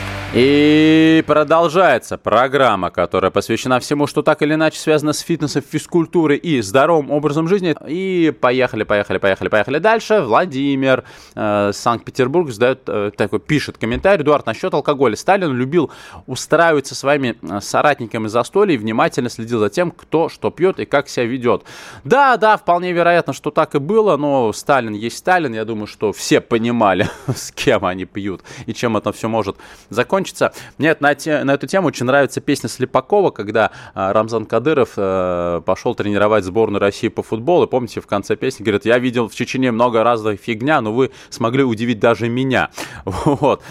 И 0.33 1.25
продолжается 1.27 2.17
программа, 2.17 2.89
которая 2.89 3.31
посвящена 3.31 3.81
всему, 3.81 4.07
что 4.07 4.21
так 4.21 4.41
или 4.41 4.53
иначе 4.53 4.79
связано 4.79 5.11
с 5.11 5.19
фитнесом, 5.19 5.61
физкультурой 5.61 6.37
и 6.37 6.61
здоровым 6.61 7.11
образом 7.11 7.49
жизни. 7.49 7.75
И 7.85 8.33
поехали, 8.39 8.83
поехали, 8.83 9.17
поехали, 9.17 9.49
поехали 9.49 9.79
дальше. 9.79 10.21
Владимир, 10.21 11.03
э, 11.35 11.71
Санкт-Петербург, 11.73 12.49
задает, 12.49 12.79
э, 12.87 13.11
такой, 13.17 13.41
пишет 13.41 13.77
комментарий. 13.77 14.23
Эдуард, 14.23 14.45
насчет 14.45 14.73
алкоголя. 14.73 15.17
Сталин 15.17 15.51
любил 15.53 15.91
устраивать 16.27 16.87
со 16.87 16.95
своими 16.95 17.35
э, 17.41 17.59
соратниками 17.59 18.27
застолье 18.27 18.75
и 18.75 18.77
внимательно 18.77 19.29
следил 19.29 19.59
за 19.59 19.69
тем, 19.69 19.91
кто 19.91 20.29
что 20.29 20.49
пьет 20.49 20.79
и 20.79 20.85
как 20.85 21.09
себя 21.09 21.25
ведет. 21.25 21.63
Да, 22.05 22.37
да, 22.37 22.55
вполне 22.55 22.93
вероятно, 22.93 23.33
что 23.33 23.51
так 23.51 23.75
и 23.75 23.79
было, 23.79 24.15
но 24.15 24.53
Сталин 24.53 24.93
есть 24.93 25.17
Сталин. 25.17 25.53
Я 25.53 25.65
думаю, 25.65 25.87
что 25.87 26.13
все 26.13 26.39
понимали, 26.39 27.09
с 27.27 27.51
кем 27.51 27.83
они 27.83 28.05
пьют 28.05 28.43
и 28.65 28.73
чем 28.73 28.95
это 28.95 29.11
все 29.11 29.27
может 29.27 29.57
закончиться 29.89 30.20
закончится. 30.21 30.53
Мне 30.77 30.95
на, 30.99 31.15
те, 31.15 31.43
на 31.43 31.53
эту 31.53 31.67
тему 31.67 31.87
очень 31.87 32.05
нравится 32.05 32.41
песня 32.41 32.69
Слепакова, 32.69 33.31
когда 33.31 33.71
а, 33.93 34.13
Рамзан 34.13 34.45
Кадыров 34.45 34.91
а, 34.97 35.61
пошел 35.61 35.95
тренировать 35.95 36.43
сборную 36.43 36.79
России 36.79 37.07
по 37.07 37.23
футболу. 37.23 37.65
И 37.65 37.69
помните, 37.69 38.01
в 38.01 38.07
конце 38.07 38.35
песни 38.35 38.63
говорит, 38.63 38.85
я 38.85 38.99
видел 38.99 39.27
в 39.27 39.35
Чечне 39.35 39.71
много 39.71 40.03
разных 40.03 40.39
фигня, 40.39 40.81
но 40.81 40.93
вы 40.93 41.11
смогли 41.29 41.63
удивить 41.63 41.99
даже 41.99 42.29
меня. 42.29 42.69
Вот. 43.41 43.63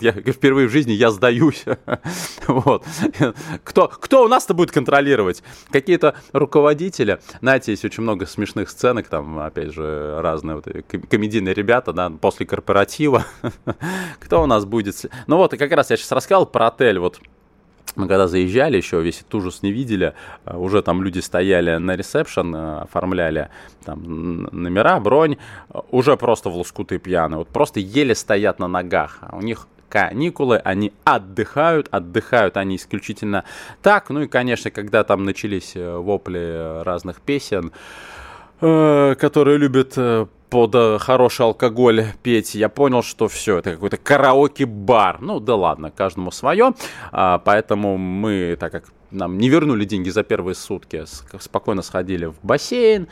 Я, 0.00 0.12
впервые 0.12 0.68
в 0.68 0.70
жизни 0.70 0.92
я 0.92 1.10
сдаюсь. 1.10 1.64
Вот. 2.46 2.84
Кто, 3.64 3.88
кто 3.88 4.24
у 4.24 4.28
нас-то 4.28 4.54
будет 4.54 4.70
контролировать? 4.70 5.42
Какие-то 5.70 6.14
руководители. 6.32 7.18
Знаете, 7.40 7.72
есть 7.72 7.84
очень 7.84 8.02
много 8.02 8.26
смешных 8.26 8.70
сценок, 8.70 9.08
там, 9.08 9.38
опять 9.38 9.72
же, 9.72 10.18
разные 10.20 10.56
вот, 10.56 10.66
комедийные 11.10 11.54
ребята, 11.54 11.92
да, 11.92 12.10
после 12.10 12.46
корпоратива. 12.46 13.24
Кто 14.20 14.42
у 14.42 14.46
нас 14.46 14.64
будет 14.64 14.85
будет... 14.86 15.12
Ну 15.26 15.36
вот, 15.36 15.52
и 15.54 15.56
как 15.56 15.72
раз 15.72 15.90
я 15.90 15.96
сейчас 15.96 16.12
рассказал 16.12 16.46
про 16.46 16.68
отель, 16.68 16.98
вот 16.98 17.20
мы 17.94 18.08
когда 18.08 18.28
заезжали, 18.28 18.76
еще 18.76 19.00
весь 19.00 19.20
этот 19.20 19.34
ужас 19.36 19.62
не 19.62 19.72
видели, 19.72 20.12
а, 20.44 20.58
уже 20.58 20.82
там 20.82 21.02
люди 21.02 21.20
стояли 21.20 21.76
на 21.76 21.96
ресепшн, 21.96 22.54
а, 22.54 22.82
оформляли 22.82 23.48
там 23.84 24.42
номера, 24.52 25.00
бронь, 25.00 25.38
уже 25.90 26.16
просто 26.16 26.50
в 26.50 26.56
лоскуты 26.56 26.98
пьяные, 26.98 27.38
вот 27.38 27.48
просто 27.48 27.80
еле 27.80 28.14
стоят 28.14 28.58
на 28.58 28.68
ногах, 28.68 29.18
а 29.20 29.36
у 29.36 29.40
них 29.40 29.66
каникулы, 29.88 30.58
они 30.58 30.92
отдыхают, 31.04 31.88
отдыхают 31.90 32.56
они 32.56 32.76
исключительно 32.76 33.44
так, 33.82 34.10
ну 34.10 34.22
и, 34.22 34.28
конечно, 34.28 34.70
когда 34.70 35.04
там 35.04 35.24
начались 35.24 35.72
э, 35.74 35.96
вопли 35.96 36.82
разных 36.82 37.20
песен, 37.20 37.72
э, 38.60 39.14
которые 39.18 39.58
любят 39.58 39.94
э, 39.96 40.26
под 40.50 40.74
э, 40.74 40.98
хороший 40.98 41.42
алкоголь 41.42 42.06
петь, 42.22 42.54
я 42.54 42.68
понял, 42.68 43.02
что 43.02 43.28
все, 43.28 43.58
это 43.58 43.72
какой-то 43.72 43.96
караоке-бар. 43.96 45.20
Ну 45.20 45.40
да 45.40 45.54
ладно, 45.54 45.90
каждому 45.90 46.30
свое. 46.30 46.74
А, 47.12 47.38
поэтому 47.38 47.96
мы, 47.96 48.56
так 48.58 48.72
как 48.72 48.84
нам 49.10 49.38
не 49.38 49.48
вернули 49.48 49.84
деньги 49.84 50.10
за 50.10 50.22
первые 50.22 50.54
сутки, 50.54 51.04
спокойно 51.38 51.82
сходили 51.82 52.26
в 52.26 52.36
бассейн. 52.42 53.08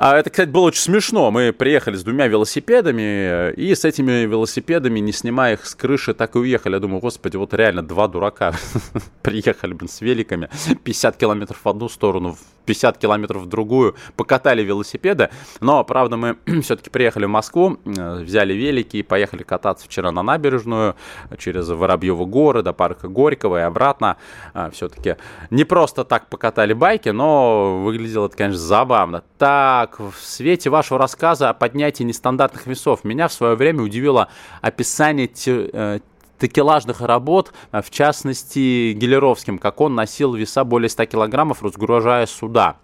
А 0.00 0.16
это, 0.16 0.30
кстати, 0.30 0.48
было 0.48 0.66
очень 0.66 0.82
смешно. 0.82 1.32
Мы 1.32 1.52
приехали 1.52 1.96
с 1.96 2.04
двумя 2.04 2.28
велосипедами, 2.28 3.52
и 3.54 3.74
с 3.74 3.84
этими 3.84 4.26
велосипедами, 4.26 5.00
не 5.00 5.10
снимая 5.10 5.54
их 5.54 5.66
с 5.66 5.74
крыши, 5.74 6.14
так 6.14 6.36
и 6.36 6.38
уехали. 6.38 6.74
Я 6.74 6.80
думаю, 6.80 7.00
господи, 7.00 7.36
вот 7.36 7.52
реально 7.52 7.82
два 7.82 8.06
дурака 8.06 8.54
приехали, 9.22 9.72
блин, 9.72 9.88
с 9.88 10.00
великами. 10.00 10.48
50 10.84 11.16
километров 11.16 11.58
в 11.64 11.68
одну 11.68 11.88
сторону, 11.88 12.38
50 12.68 12.98
километров 12.98 13.42
в 13.42 13.46
другую, 13.46 13.96
покатали 14.16 14.62
велосипеды. 14.62 15.30
Но, 15.60 15.82
правда, 15.84 16.16
мы 16.16 16.36
все-таки 16.62 16.90
приехали 16.90 17.24
в 17.24 17.30
Москву, 17.30 17.78
э, 17.84 18.22
взяли 18.22 18.52
велики 18.52 18.98
и 18.98 19.02
поехали 19.02 19.42
кататься 19.42 19.86
вчера 19.86 20.12
на 20.12 20.22
набережную 20.22 20.94
через 21.38 21.68
Воробьевы 21.68 22.26
горы 22.26 22.62
до 22.62 22.74
парка 22.74 23.08
Горького 23.08 23.58
и 23.58 23.62
обратно. 23.62 24.18
А, 24.52 24.70
все-таки 24.70 25.16
не 25.50 25.64
просто 25.64 26.04
так 26.04 26.28
покатали 26.28 26.74
байки, 26.74 27.08
но 27.08 27.78
выглядело 27.82 28.26
это, 28.26 28.36
конечно, 28.36 28.60
забавно. 28.60 29.24
Так, 29.38 29.98
в 29.98 30.14
свете 30.20 30.68
вашего 30.68 30.98
рассказа 30.98 31.48
о 31.48 31.54
поднятии 31.54 32.02
нестандартных 32.02 32.66
весов 32.66 33.02
меня 33.02 33.28
в 33.28 33.32
свое 33.32 33.54
время 33.54 33.82
удивило 33.82 34.28
описание 34.60 35.30
э, 35.46 36.00
такелажных 36.38 37.00
работ, 37.00 37.52
э, 37.72 37.82
в 37.82 37.90
частности, 37.90 38.92
Гелеровским, 38.92 39.58
как 39.58 39.80
он 39.80 39.94
носил 39.94 40.34
веса 40.34 40.64
более 40.64 40.88
100 40.88 41.06
килограммов, 41.06 41.62
разгружая 41.62 42.26
суда. 42.26 42.76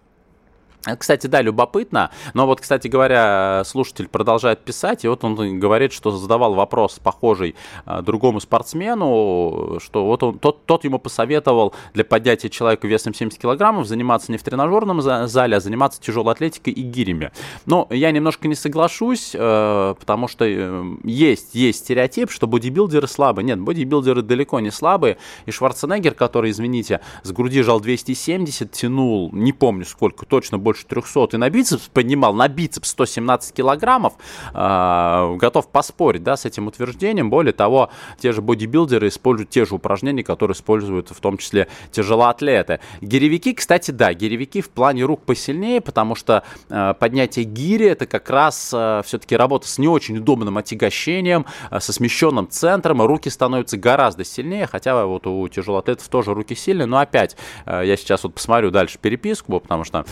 Кстати, 0.99 1.26
да, 1.26 1.41
любопытно, 1.41 2.11
но 2.35 2.47
вот, 2.47 2.61
кстати 2.61 2.88
говоря, 2.88 3.62
слушатель 3.64 4.09
продолжает 4.09 4.61
писать, 4.61 5.05
и 5.05 5.09
вот 5.09 5.25
он 5.25 5.59
говорит, 5.59 5.93
что 5.93 6.11
задавал 6.11 6.55
вопрос 6.55 6.99
похожий 7.03 7.55
а, 7.87 8.03
другому 8.03 8.41
спортсмену, 8.41 9.79
что 9.83 10.05
вот 10.05 10.23
он, 10.23 10.38
тот, 10.38 10.67
тот 10.67 10.85
ему 10.85 10.99
посоветовал 10.99 11.75
для 11.95 12.05
поднятия 12.05 12.50
человека 12.50 12.87
весом 12.87 13.14
70 13.14 13.41
килограммов 13.41 13.87
заниматься 13.87 14.31
не 14.31 14.38
в 14.38 14.43
тренажерном 14.43 15.00
зале, 15.00 15.57
а 15.57 15.61
заниматься 15.61 16.00
тяжелой 16.00 16.35
атлетикой 16.35 16.73
и 16.73 16.83
гирями. 16.83 17.33
Но 17.67 17.87
я 17.91 18.11
немножко 18.11 18.47
не 18.49 18.55
соглашусь, 18.55 19.31
э, 19.35 19.95
потому 19.99 20.29
что 20.29 20.45
э, 20.45 20.85
есть, 21.05 21.55
есть 21.55 21.81
стереотип, 21.81 22.31
что 22.31 22.47
бодибилдеры 22.47 23.09
слабые. 23.09 23.45
Нет, 23.45 23.61
бодибилдеры 23.61 24.23
далеко 24.23 24.61
не 24.61 24.71
слабые, 24.71 25.17
и 25.47 25.50
Шварценеггер, 25.50 26.14
который, 26.14 26.50
извините, 26.50 27.00
с 27.23 27.33
груди 27.33 27.62
жал 27.62 27.81
270, 27.81 28.71
тянул, 28.71 29.31
не 29.33 29.53
помню 29.53 29.85
сколько, 29.85 30.26
точно 30.26 30.59
больше 30.59 30.74
больше 30.75 30.87
300 30.87 31.37
и 31.37 31.37
на 31.37 31.50
бицепс 31.50 31.88
поднимал, 31.88 32.35
на 32.35 32.49
бицепс 32.49 32.90
117 32.90 33.54
килограммов, 33.54 34.14
э, 34.52 35.37
готов 35.37 35.69
поспорить, 35.69 36.25
да, 36.25 36.37
с 36.37 36.45
этим 36.45 36.66
утверждением. 36.66 37.31
Более 37.31 37.52
того, 37.52 37.90
те 38.19 38.33
же 38.33 38.43
бодибилдеры 38.43 39.09
используют 39.09 39.50
те 39.50 39.64
же 39.64 39.76
упражнения, 39.76 40.25
которые 40.25 40.54
используют 40.54 41.11
в 41.11 41.21
том 41.21 41.38
числе 41.38 41.69
тяжелоатлеты. 41.93 42.81
Гиревики, 43.00 43.54
кстати, 43.54 43.93
да, 43.93 44.12
гиревики 44.14 44.61
в 44.61 44.71
плане 44.71 45.04
рук 45.04 45.23
посильнее, 45.23 45.81
потому 45.81 46.16
что 46.16 46.43
э, 46.69 46.95
поднятие 46.99 47.45
гири 47.45 47.87
это 47.87 48.07
как 48.07 48.28
раз 48.31 48.73
э, 48.75 49.02
все-таки 49.04 49.37
работа 49.37 49.69
с 49.69 49.78
не 49.78 49.87
очень 49.87 50.19
удобным 50.19 50.59
отягощением, 50.59 51.47
э, 51.71 51.78
со 51.78 51.93
смещенным 51.93 52.49
центром, 52.49 53.02
и 53.02 53.07
руки 53.07 53.28
становятся 53.28 53.76
гораздо 53.76 54.25
сильнее, 54.25 54.66
хотя 54.66 55.07
вот 55.07 55.26
у 55.26 55.47
тяжелоатлетов 55.49 56.09
тоже 56.09 56.35
руки 56.35 56.57
сильные, 56.57 56.87
но 56.87 56.99
опять, 56.99 57.37
э, 57.66 57.83
я 57.85 57.97
сейчас 57.97 58.25
вот 58.25 58.35
посмотрю 58.35 58.73
дальше 58.73 58.99
переписку, 58.99 59.61
потому 59.61 59.85
что 59.85 60.04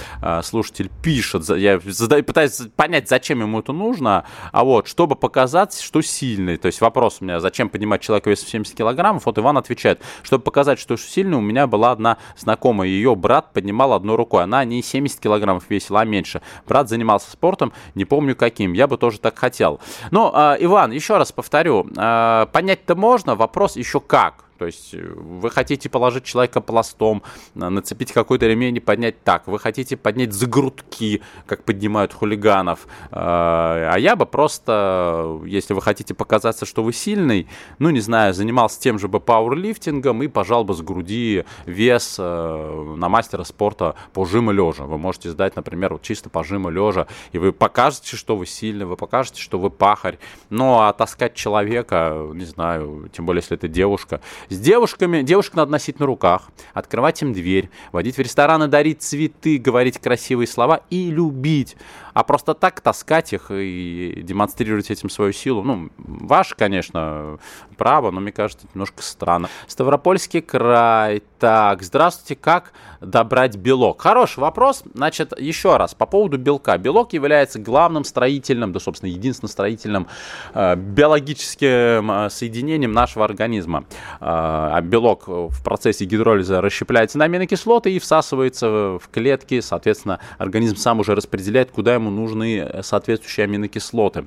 слушатель 0.43 0.91
пишет, 1.03 1.49
я 1.49 1.81
задаю, 1.85 2.25
пытаюсь 2.25 2.61
понять, 2.77 3.09
зачем 3.09 3.41
ему 3.41 3.61
это 3.61 3.73
нужно, 3.73 4.25
а 4.53 4.65
вот, 4.65 4.89
чтобы 4.89 5.17
показать, 5.17 5.79
что 5.81 6.03
сильный. 6.03 6.57
То 6.57 6.67
есть 6.67 6.81
вопрос 6.81 7.19
у 7.21 7.25
меня, 7.25 7.41
зачем 7.41 7.69
поднимать 7.69 8.01
человека 8.01 8.31
весом 8.31 8.49
70 8.49 8.75
килограммов? 8.75 9.27
Вот 9.27 9.39
Иван 9.39 9.59
отвечает, 9.59 10.03
чтобы 10.23 10.45
показать, 10.45 10.79
что 10.79 10.97
сильный, 10.97 11.37
у 11.37 11.41
меня 11.41 11.67
была 11.67 11.93
одна 11.93 12.19
знакомая, 12.37 12.89
ее 12.89 13.15
брат 13.15 13.53
поднимал 13.53 13.93
одной 13.93 14.17
рукой, 14.17 14.45
она 14.45 14.65
не 14.65 14.83
70 14.83 15.21
килограммов 15.21 15.65
весила, 15.69 16.01
а 16.01 16.05
меньше. 16.05 16.43
Брат 16.67 16.89
занимался 16.89 17.31
спортом, 17.31 17.73
не 17.95 18.05
помню 18.05 18.37
каким, 18.37 18.73
я 18.73 18.87
бы 18.87 18.97
тоже 18.99 19.19
так 19.21 19.39
хотел. 19.39 19.81
Но, 20.11 20.33
э, 20.35 20.65
Иван, 20.65 20.93
еще 20.93 21.19
раз 21.19 21.33
повторю, 21.33 21.87
э, 21.97 22.47
понять-то 22.53 22.95
можно, 22.95 23.35
вопрос 23.35 23.77
еще 23.77 24.01
как. 24.01 24.45
То 24.63 24.67
есть 24.67 24.95
э, 24.95 25.13
вы 25.17 25.51
хотите 25.51 25.89
положить 25.89 26.23
человека 26.23 26.61
пластом, 26.61 27.25
нацепить 27.57 28.13
какой-то 28.13 28.47
ремень 28.47 28.77
и 28.77 28.81
поднять 28.81 29.21
так. 29.25 29.49
Вы 29.49 29.59
хотите 29.59 29.97
поднять 29.97 30.33
за 30.33 30.47
грудки, 30.47 31.21
как 31.47 31.65
поднимают 31.65 32.13
хулиганов. 32.13 32.87
А 33.11 33.97
я 33.97 34.15
бы 34.15 34.25
просто, 34.25 35.41
если 35.45 35.75
вы 35.75 35.83
хотите 35.83 36.15
показаться, 36.15 36.65
что 36.65 36.85
вы 36.85 36.93
сильный, 36.93 37.49
ну, 37.81 37.91
не 37.91 37.99
знаю, 37.99 38.35
занимался 38.35 38.81
тем 38.81 39.01
же 39.01 39.09
бы 39.09 39.19
пауэрлифтингом 39.19 40.23
и 40.23 40.29
пожал 40.29 40.63
бы 40.63 40.75
с 40.75 40.81
груди 40.81 41.45
вес 41.67 42.15
э, 42.21 42.95
на 42.97 43.09
мастера 43.09 43.43
спорта 43.43 43.97
по 44.13 44.25
жиму 44.25 44.53
лежа. 44.53 44.85
Вы 44.85 44.97
можете 44.97 45.31
сдать, 45.31 45.57
например, 45.57 45.95
вот 45.95 46.03
чисто 46.03 46.31
по 46.31 46.45
жиму 46.45 46.71
лежа, 46.71 47.09
и 47.33 47.39
вы 47.39 47.53
покажете, 47.53 48.17
что 48.17 48.37
вы 48.37 48.47
сильный, 48.47 48.85
вы 48.85 48.95
покажете, 48.95 49.43
что 49.43 49.59
вы 49.59 49.71
пахарь. 49.71 50.21
Ну, 50.51 50.79
а 50.79 50.93
таскать 50.93 51.35
человека, 51.35 52.29
не 52.33 52.45
знаю, 52.45 53.11
тем 53.13 53.27
более, 53.27 53.41
если 53.41 53.57
это 53.57 53.67
девушка, 53.67 54.21
с 54.53 54.59
девушками, 54.59 55.23
девушек 55.23 55.55
надо 55.55 55.73
носить 55.73 55.99
на 55.99 56.07
руках, 56.07 56.51
открывать 56.75 57.21
им 57.23 57.33
дверь, 57.33 57.71
водить 57.91 58.17
в 58.17 58.21
рестораны, 58.21 58.69
дарить 58.69 59.03
цветы, 59.03 59.59
говорить 59.59 59.99
красивые 59.99 60.47
слова 60.47 60.83
и 60.91 61.11
любить. 61.11 61.77
А 62.15 62.25
просто 62.25 62.55
так 62.55 62.81
таскать 62.81 63.33
их 63.33 63.51
и 63.51 64.21
демонстрировать 64.23 64.91
этим 64.91 65.09
свою 65.09 65.33
силу, 65.33 65.63
ну, 65.63 65.89
ваше, 65.97 66.55
конечно, 66.55 67.39
право, 67.77 68.11
но 68.11 68.21
мне 68.21 68.33
кажется, 68.33 68.67
это 68.67 68.75
немножко 68.75 69.03
странно. 69.03 69.49
Ставропольский 69.67 70.43
край. 70.43 71.23
Так, 71.39 71.83
здравствуйте, 71.83 72.37
как 72.37 72.73
добрать 73.01 73.57
белок? 73.57 74.01
Хороший 74.01 74.41
вопрос. 74.41 74.85
Значит, 74.95 75.33
еще 75.39 75.77
раз, 75.77 75.95
по 75.95 76.07
поводу 76.07 76.39
белка. 76.39 76.77
Белок 76.79 77.15
является 77.15 77.59
главным 77.59 78.05
строительным, 78.05 78.73
да, 78.73 78.81
собственно, 78.81 79.11
единственным 79.11 79.51
строительным 79.51 80.07
э, 80.55 80.77
биологическим 80.77 82.11
э, 82.11 82.31
соединением 82.31 82.93
нашего 82.93 83.25
организма. 83.25 83.85
Э, 84.21 84.32
а 84.33 84.81
белок 84.81 85.29
в 85.29 85.63
процессе 85.63 86.05
гидролиза 86.05 86.61
расщепляется 86.61 87.19
на 87.19 87.27
аминокислоты 87.27 87.93
и 87.93 87.99
всасывается 87.99 88.99
в 88.99 89.03
клетки. 89.11 89.61
Соответственно, 89.61 90.21
организм 90.39 90.77
сам 90.77 91.01
уже 91.01 91.15
распределяет, 91.15 91.71
куда 91.71 91.95
ему 91.95 92.11
нужны 92.11 92.81
соответствующие 92.83 93.45
аминокислоты 93.45 94.25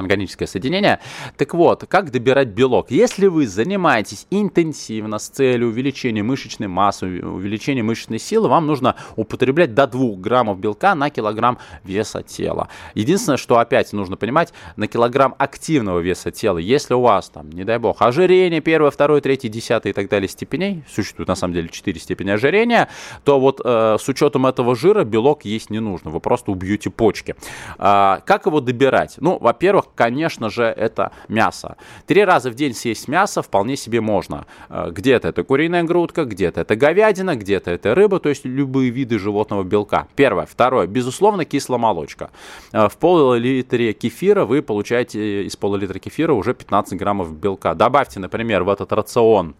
органическое 0.00 0.48
соединение. 0.48 1.00
Так 1.36 1.54
вот, 1.54 1.84
как 1.88 2.10
добирать 2.10 2.48
белок? 2.48 2.90
Если 2.90 3.26
вы 3.26 3.46
занимаетесь 3.46 4.26
интенсивно 4.30 5.18
с 5.18 5.28
целью 5.28 5.68
увеличения 5.68 6.22
мышечной 6.22 6.68
массы, 6.68 7.06
увеличения 7.06 7.82
мышечной 7.82 8.18
силы, 8.18 8.48
вам 8.48 8.66
нужно 8.66 8.96
употреблять 9.16 9.74
до 9.74 9.86
2 9.86 10.16
граммов 10.16 10.58
белка 10.58 10.94
на 10.94 11.10
килограмм 11.10 11.58
веса 11.84 12.22
тела. 12.22 12.68
Единственное, 12.94 13.36
что 13.36 13.58
опять 13.58 13.92
нужно 13.92 14.16
понимать, 14.16 14.52
на 14.76 14.86
килограмм 14.86 15.34
активного 15.38 16.00
веса 16.00 16.30
тела, 16.30 16.58
если 16.58 16.94
у 16.94 17.00
вас 17.00 17.28
там, 17.28 17.50
не 17.50 17.64
дай 17.64 17.78
бог, 17.78 18.02
ожирение 18.02 18.60
первое, 18.60 18.90
второе, 18.90 19.20
третье, 19.20 19.48
десятое 19.48 19.92
и 19.92 19.94
так 19.94 20.08
далее 20.08 20.28
степеней, 20.28 20.84
существует 20.92 21.28
на 21.28 21.34
самом 21.34 21.54
деле 21.54 21.68
4 21.68 22.00
степени 22.00 22.30
ожирения, 22.30 22.88
то 23.24 23.38
вот 23.38 23.60
э, 23.64 23.96
с 24.00 24.08
учетом 24.08 24.46
этого 24.46 24.74
жира 24.74 25.04
белок 25.04 25.44
есть 25.44 25.70
не 25.70 25.80
нужно, 25.80 26.10
вы 26.10 26.20
просто 26.20 26.50
убьете 26.50 26.90
почки. 26.90 27.34
А, 27.78 28.20
как 28.26 28.46
его 28.46 28.60
добирать? 28.60 29.16
Ну, 29.18 29.38
во-первых, 29.38 29.86
конечно 29.94 30.50
же, 30.50 30.64
это 30.64 31.12
мясо. 31.28 31.76
Три 32.06 32.24
раза 32.24 32.50
в 32.50 32.54
день 32.54 32.74
съесть 32.74 33.08
мясо 33.08 33.42
вполне 33.42 33.76
себе 33.76 34.00
можно. 34.00 34.46
Э, 34.68 34.90
где-то 34.90 35.28
это 35.28 35.44
куриная 35.44 35.82
грудка, 35.82 36.24
где-то 36.24 36.60
это 36.60 36.76
говядина, 36.76 37.36
где-то 37.36 37.70
это 37.70 37.94
рыба, 37.94 38.20
то 38.20 38.28
есть 38.28 38.44
любые 38.44 38.90
виды 38.90 39.18
животного 39.18 39.62
белка. 39.62 40.06
Первое. 40.16 40.46
Второе. 40.46 40.86
Безусловно, 40.86 41.44
кисломолочка. 41.44 42.30
Э, 42.72 42.88
в 42.88 42.96
пол-литре 42.96 43.92
кефира 43.92 44.44
вы 44.44 44.62
получаете 44.62 45.44
из 45.44 45.56
пол-литра 45.56 45.98
кефира 45.98 46.32
уже 46.32 46.54
15 46.54 46.98
граммов 46.98 47.34
белка. 47.34 47.74
Добавьте, 47.74 48.20
например, 48.20 48.62
в 48.64 48.68
этот 48.68 48.92
рацион 48.92 49.54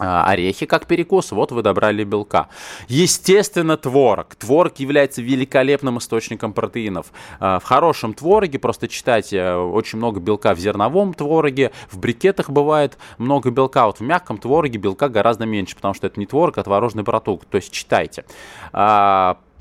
орехи 0.00 0.66
как 0.66 0.86
перекус, 0.86 1.32
вот 1.32 1.52
вы 1.52 1.62
добрали 1.62 2.04
белка. 2.04 2.48
Естественно, 2.88 3.76
творог. 3.76 4.34
Творог 4.34 4.78
является 4.78 5.22
великолепным 5.22 5.98
источником 5.98 6.52
протеинов. 6.52 7.12
А, 7.38 7.58
в 7.58 7.64
хорошем 7.64 8.14
твороге, 8.14 8.58
просто 8.58 8.88
читайте, 8.88 9.36
э, 9.36 9.56
очень 9.56 9.98
много 9.98 10.20
белка 10.20 10.54
в 10.54 10.58
зерновом 10.58 11.14
твороге, 11.14 11.72
в 11.90 11.98
брикетах 11.98 12.50
бывает 12.50 12.98
много 13.18 13.50
белка, 13.50 13.86
вот 13.86 14.00
в 14.00 14.02
мягком 14.02 14.38
твороге 14.38 14.78
белка 14.78 15.08
гораздо 15.08 15.46
меньше, 15.46 15.76
потому 15.76 15.94
что 15.94 16.06
это 16.06 16.18
не 16.18 16.26
творог, 16.26 16.58
а 16.58 16.62
творожный 16.62 17.04
продукт, 17.04 17.48
то 17.48 17.56
есть 17.56 17.72
читайте. 17.72 18.24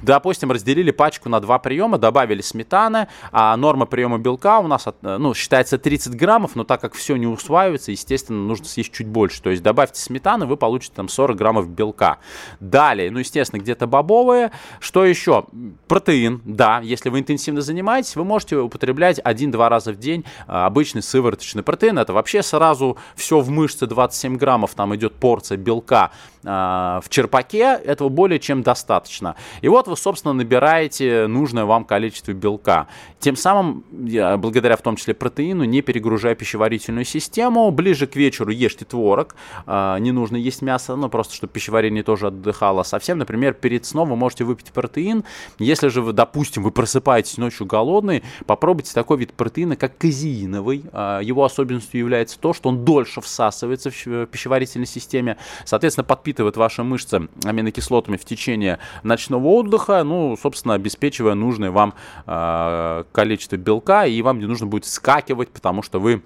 Допустим, 0.02 0.52
разделили 0.52 0.92
пачку 0.92 1.30
на 1.30 1.40
два 1.40 1.60
приема, 1.60 1.98
добавили 1.98 2.42
сметаны, 2.42 3.08
а 3.32 3.56
норма 3.58 3.86
приема 3.86 4.18
белка 4.18 4.60
у 4.60 4.68
нас 4.68 4.88
ну, 5.02 5.34
считается 5.34 5.78
30 5.78 6.16
граммов, 6.16 6.56
но 6.56 6.64
так 6.64 6.82
как 6.82 6.94
все 6.94 7.16
не 7.18 7.28
усваивается, 7.28 7.92
естественно, 7.92 8.40
нужно 8.40 8.66
съесть 8.66 8.94
чуть 8.94 9.08
больше. 9.08 9.42
То 9.42 9.50
есть 9.50 9.62
добавьте 9.62 10.00
сметаны, 10.00 10.46
вы 10.46 10.58
получите 10.58 10.94
там 10.96 11.10
40 11.10 11.38
граммов 11.38 11.70
белка. 11.70 12.20
Далее, 12.60 13.12
ну, 13.12 13.20
естественно, 13.20 13.60
где-то 13.60 13.88
бобовые. 13.88 14.52
Что 14.80 15.06
еще? 15.06 15.46
Протеин, 15.88 16.42
да, 16.46 16.80
если 16.82 17.10
вы 17.10 17.20
интенсивно 17.20 17.62
занимаетесь, 17.62 18.16
вы 18.16 18.24
можете 18.24 18.58
употреблять 18.58 19.20
1-2 19.20 19.68
раза 19.68 19.92
в 19.92 19.98
день 19.98 20.26
а, 20.48 20.66
обычный 20.66 21.02
сывороточный 21.02 21.64
протеин. 21.64 22.00
Это 22.00 22.14
вообще 22.14 22.44
сразу 22.44 22.98
все 23.16 23.40
в 23.40 23.50
мышце 23.50 23.86
27 23.86 24.38
граммов, 24.38 24.74
там 24.76 24.96
идет 24.96 25.16
порция 25.16 25.58
белка 25.58 26.12
в 26.44 27.04
черпаке, 27.10 27.80
этого 27.84 28.10
более 28.10 28.40
чем 28.40 28.64
достаточно. 28.64 29.36
И 29.62 29.68
вот 29.68 29.88
вы, 29.88 29.98
собственно, 29.98 30.34
набираете 30.34 31.28
нужное 31.28 31.66
вам 31.66 31.84
количество 31.84 32.32
белка. 32.32 32.88
Тем 33.20 33.36
самым, 33.36 33.84
благодаря 33.90 34.78
в 34.78 34.82
том 34.82 34.96
числе 34.96 35.14
протеину, 35.14 35.66
не 35.66 35.82
перегружая 35.82 36.36
пищеварительную 36.36 37.06
систему, 37.06 37.70
ближе 37.72 38.08
к 38.08 38.16
вечеру 38.16 38.52
ешьте 38.52 38.86
творог, 38.86 39.36
а, 39.66 39.98
не 39.98 40.12
нужно 40.12 40.38
есть 40.38 40.62
мясо, 40.62 40.96
ну 40.96 41.10
просто 41.10 41.36
чтобы 41.36 41.52
пищеварение 41.54 42.04
тоже 42.04 42.28
отдыхало 42.28 42.84
совсем. 42.84 43.18
Например, 43.18 43.54
перед 43.54 43.86
сном 43.86 44.10
вы 44.10 44.16
можете 44.16 44.44
выпить 44.44 44.72
протеин. 44.72 45.24
Если 45.60 45.88
же 45.90 46.02
вы, 46.02 46.14
допустим, 46.14 46.64
вы 46.64 46.72
просыпаетесь 46.72 47.38
ночью 47.38 47.66
голодный, 47.66 48.24
попробуйте 48.46 48.94
такой 48.94 49.18
вид 49.18 49.34
протеина, 49.34 49.76
как 49.76 49.98
казеиновый. 49.98 50.84
А, 50.92 51.20
его 51.20 51.44
особенностью 51.44 52.00
является 52.00 52.40
то, 52.40 52.54
что 52.54 52.70
он 52.70 52.86
дольше 52.86 53.22
всасывается 53.22 53.92
в 53.92 54.26
пищеварительной 54.28 54.88
системе, 54.88 55.38
соответственно, 55.66 56.06
подпитывает 56.30 56.58
ваши 56.58 56.84
мышцы 56.84 57.28
аминокислотами 57.44 58.16
в 58.16 58.24
течение 58.24 58.78
ночного 59.02 59.48
отдыха, 59.48 60.04
ну, 60.04 60.38
собственно, 60.40 60.76
обеспечивая 60.76 61.34
нужное 61.34 61.72
вам 61.72 61.96
э, 62.28 63.04
количество 63.12 63.56
белка, 63.58 64.06
и 64.06 64.22
вам 64.22 64.38
не 64.38 64.46
нужно 64.46 64.68
будет 64.68 64.86
скакивать, 64.86 65.50
потому 65.50 65.82
что 65.82 66.00
вы 66.00 66.22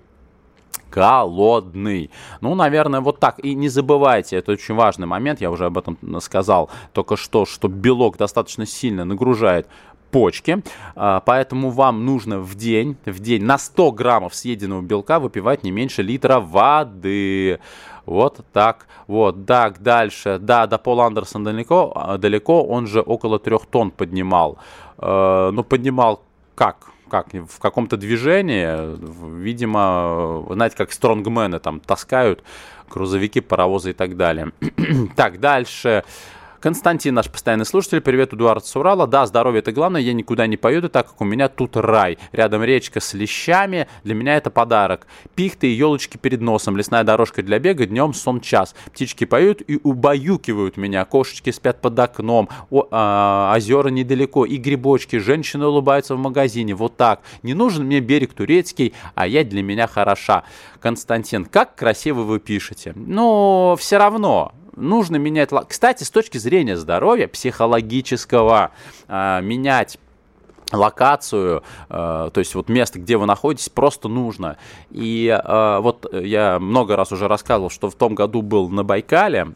голодный. 0.92 2.12
Ну, 2.42 2.54
наверное, 2.54 3.00
вот 3.00 3.20
так. 3.20 3.39
И 3.39 3.56
не 3.56 3.70
забывайте, 3.70 4.36
это 4.36 4.52
очень 4.52 4.76
важный 4.76 5.08
момент, 5.08 5.39
я 5.39 5.50
уже 5.50 5.66
об 5.66 5.78
этом 5.78 5.98
сказал 6.20 6.70
только 6.92 7.16
что, 7.16 7.46
что 7.46 7.70
белок 7.70 8.18
достаточно 8.18 8.66
сильно 8.66 9.06
нагружает 9.06 9.68
почки, 10.13 10.63
а, 10.96 11.22
поэтому 11.22 11.72
вам 11.72 12.06
нужно 12.06 12.39
в 12.39 12.56
день, 12.56 12.96
в 13.06 13.20
день 13.20 13.44
на 13.44 13.58
100 13.58 13.92
граммов 13.94 14.36
съеденного 14.36 14.82
белка 14.82 15.20
выпивать 15.20 15.63
не 15.63 15.72
меньше 15.72 16.04
литра 16.04 16.39
воды. 16.39 17.60
Вот 18.06 18.46
так. 18.52 18.88
Вот, 19.08 19.46
так, 19.46 19.82
дальше. 19.82 20.39
Да, 20.39 20.68
до 20.68 20.78
Пол 20.78 21.02
Андерсон 21.02 21.44
далеко, 21.44 21.92
а, 21.96 22.18
далеко, 22.18 22.63
он 22.63 22.88
же 22.88 23.02
около 23.02 23.39
трех 23.39 23.66
тонн 23.66 23.92
поднимал. 23.92 24.58
Э, 24.98 25.52
ну, 25.54 25.63
поднимал 25.63 26.22
как? 26.56 26.94
как, 27.10 27.28
в 27.32 27.60
каком-то 27.60 27.96
движении, 27.96 28.68
видимо, 29.39 30.48
знаете, 30.50 30.76
как 30.76 30.92
стронгмены 30.92 31.60
там 31.60 31.80
таскают 31.80 32.44
грузовики, 32.89 33.39
паровозы 33.39 33.92
и 33.92 33.94
так 33.94 34.18
далее. 34.18 34.52
так, 35.16 35.39
дальше. 35.39 36.04
Константин, 36.63 37.13
наш 37.13 37.30
постоянный 37.30 37.65
слушатель, 37.65 37.99
привет, 37.99 38.34
Эдуард 38.34 38.65
с 38.65 38.73
Урала. 38.78 39.06
Да, 39.06 39.26
здоровье 39.26 39.60
это 39.60 39.73
главное, 39.73 39.99
я 39.99 40.13
никуда 40.13 40.47
не 40.47 40.56
поеду, 40.56 40.88
так 40.88 41.08
как 41.08 41.19
у 41.19 41.26
меня 41.26 41.49
тут 41.49 41.76
рай. 41.76 42.17
Рядом 42.32 42.63
речка 42.63 43.02
с 43.02 43.13
лещами, 43.13 43.89
для 44.06 44.15
меня 44.15 44.38
это 44.38 44.49
подарок. 44.49 45.06
Пихты 45.36 45.67
и 45.67 45.71
елочки 45.71 46.15
перед 46.15 46.39
носом, 46.39 46.78
лесная 46.78 47.04
дорожка 47.04 47.43
для 47.43 47.60
бега, 47.60 47.86
днем 47.86 48.13
сон 48.13 48.39
час. 48.39 48.76
Птички 48.93 49.26
поют 49.26 49.62
и 49.67 49.78
убаюкивают 49.84 50.78
меня, 50.78 51.04
кошечки 51.04 51.49
спят 51.49 51.82
под 51.82 51.99
окном, 51.99 52.47
о, 52.69 52.88
а, 52.91 53.54
озера 53.58 53.89
недалеко 53.89 54.45
и 54.45 54.56
грибочки, 54.56 55.17
женщины 55.17 55.65
улыбаются 55.65 56.15
в 56.15 56.19
магазине, 56.19 56.76
вот 56.76 56.95
так. 56.95 57.23
Не 57.41 57.56
нужен 57.56 57.88
мне 57.88 57.99
берег 57.99 58.34
турецкий, 58.34 58.93
а 59.15 59.28
я 59.28 59.43
для 59.43 59.63
меня 59.63 59.88
хороша. 59.88 60.45
Константин, 60.80 61.43
как 61.43 61.76
красиво 61.76 62.21
вы 62.21 62.39
пишете. 62.39 62.93
Но 62.95 63.76
все 63.78 63.97
равно, 63.97 64.54
нужно 64.76 65.18
менять... 65.18 65.50
Кстати, 65.68 66.04
с 66.04 66.12
точки 66.12 66.38
зрения 66.38 66.78
здоровья 66.78 67.28
психологического, 67.28 68.72
э, 69.08 69.42
менять 69.42 70.00
локацию, 70.72 71.62
э, 71.90 72.30
то 72.34 72.40
есть 72.40 72.56
вот 72.56 72.68
место, 72.68 72.98
где 72.98 73.18
вы 73.18 73.28
находитесь, 73.28 73.70
просто 73.70 74.08
нужно. 74.08 74.58
И 74.90 75.28
э, 75.28 75.80
вот 75.80 76.12
я 76.14 76.58
много 76.60 76.96
раз 76.96 77.12
уже 77.12 77.28
рассказывал, 77.28 77.70
что 77.70 77.90
в 77.92 77.96
том 77.96 78.16
году 78.16 78.42
был 78.42 78.70
на 78.70 78.84
Байкале, 78.84 79.50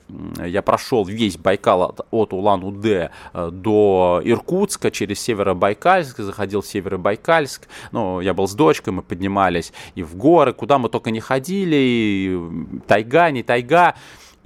я 0.46 0.62
прошел 0.62 1.06
весь 1.06 1.38
Байкал 1.38 1.96
от, 2.12 2.34
Улан-Удэ 2.34 3.10
до 3.34 4.22
Иркутска 4.24 4.92
через 4.92 5.20
Северобайкальск, 5.22 6.20
заходил 6.20 6.62
в 6.62 6.68
Северобайкальск, 6.68 7.68
ну, 7.92 8.20
я 8.20 8.36
был 8.36 8.48
с 8.48 8.54
дочкой, 8.54 8.94
мы 8.94 9.02
поднимались 9.02 9.74
и 9.96 10.04
в 10.04 10.16
горы, 10.16 10.54
куда 10.54 10.78
мы 10.78 10.90
только 10.90 11.10
не 11.10 11.20
ходили, 11.20 11.76
и 11.76 12.40
тайга, 12.86 13.32
не 13.32 13.42
тайга, 13.42 13.96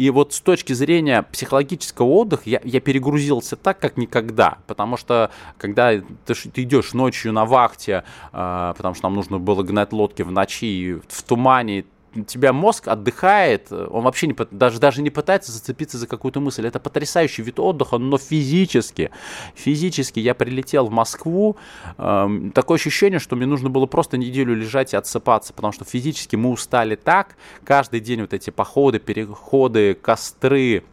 и 0.02 0.10
вот 0.10 0.34
с 0.34 0.42
точки 0.42 0.74
зрения 0.74 1.22
психологического 1.22 2.08
отдыха 2.08 2.50
я, 2.50 2.60
я 2.64 2.80
перегрузился 2.80 3.56
так, 3.56 3.78
как 3.78 3.98
никогда. 3.98 4.58
Потому 4.66 4.98
что 4.98 5.30
когда 5.60 5.92
ты, 6.26 6.34
ты 6.34 6.64
идешь 6.64 6.94
ночью 6.94 7.32
на 7.32 7.46
вахте, 7.46 8.04
э, 8.34 8.74
потому 8.76 8.96
что 8.96 9.06
нам 9.06 9.14
нужно 9.14 9.38
было 9.38 9.62
гнать 9.62 9.94
лодки 9.94 10.24
в 10.24 10.32
ночи, 10.32 11.00
в 11.08 11.22
тумане, 11.22 11.86
тебя 12.28 12.54
мозг 12.54 12.88
отдыхает, 12.88 13.72
он 13.72 14.04
вообще 14.04 14.28
не, 14.28 14.36
даже, 14.52 14.80
даже 14.80 15.02
не 15.02 15.10
пытается 15.10 15.52
зацепиться 15.52 15.98
за 15.98 16.08
какую-то 16.08 16.40
мысль. 16.40 16.68
Это 16.68 16.80
потрясающий 16.80 17.42
вид 17.42 17.60
отдыха, 17.60 17.98
но 17.98 18.18
физически, 18.18 19.12
физически 19.56 20.20
я 20.20 20.34
прилетел 20.36 20.88
в 20.88 20.92
Москву, 20.92 21.58
э, 21.98 22.30
такое 22.54 22.78
ощущение, 22.78 23.20
что 23.20 23.36
мне 23.36 23.46
нужно 23.46 23.70
было 23.70 23.86
просто 23.86 24.18
неделю 24.18 24.56
лежать 24.56 24.94
и 24.94 24.98
отсыпаться, 24.98 25.54
потому 25.54 25.72
что 25.72 25.86
физически 25.86 26.36
мы 26.36 26.50
устали 26.50 26.96
так, 26.96 27.36
каждый 27.64 28.00
день 28.00 28.22
вот 28.22 28.34
эти 28.34 28.50
походы, 28.50 29.00
переходы, 29.00 29.94
костры, 29.94 30.84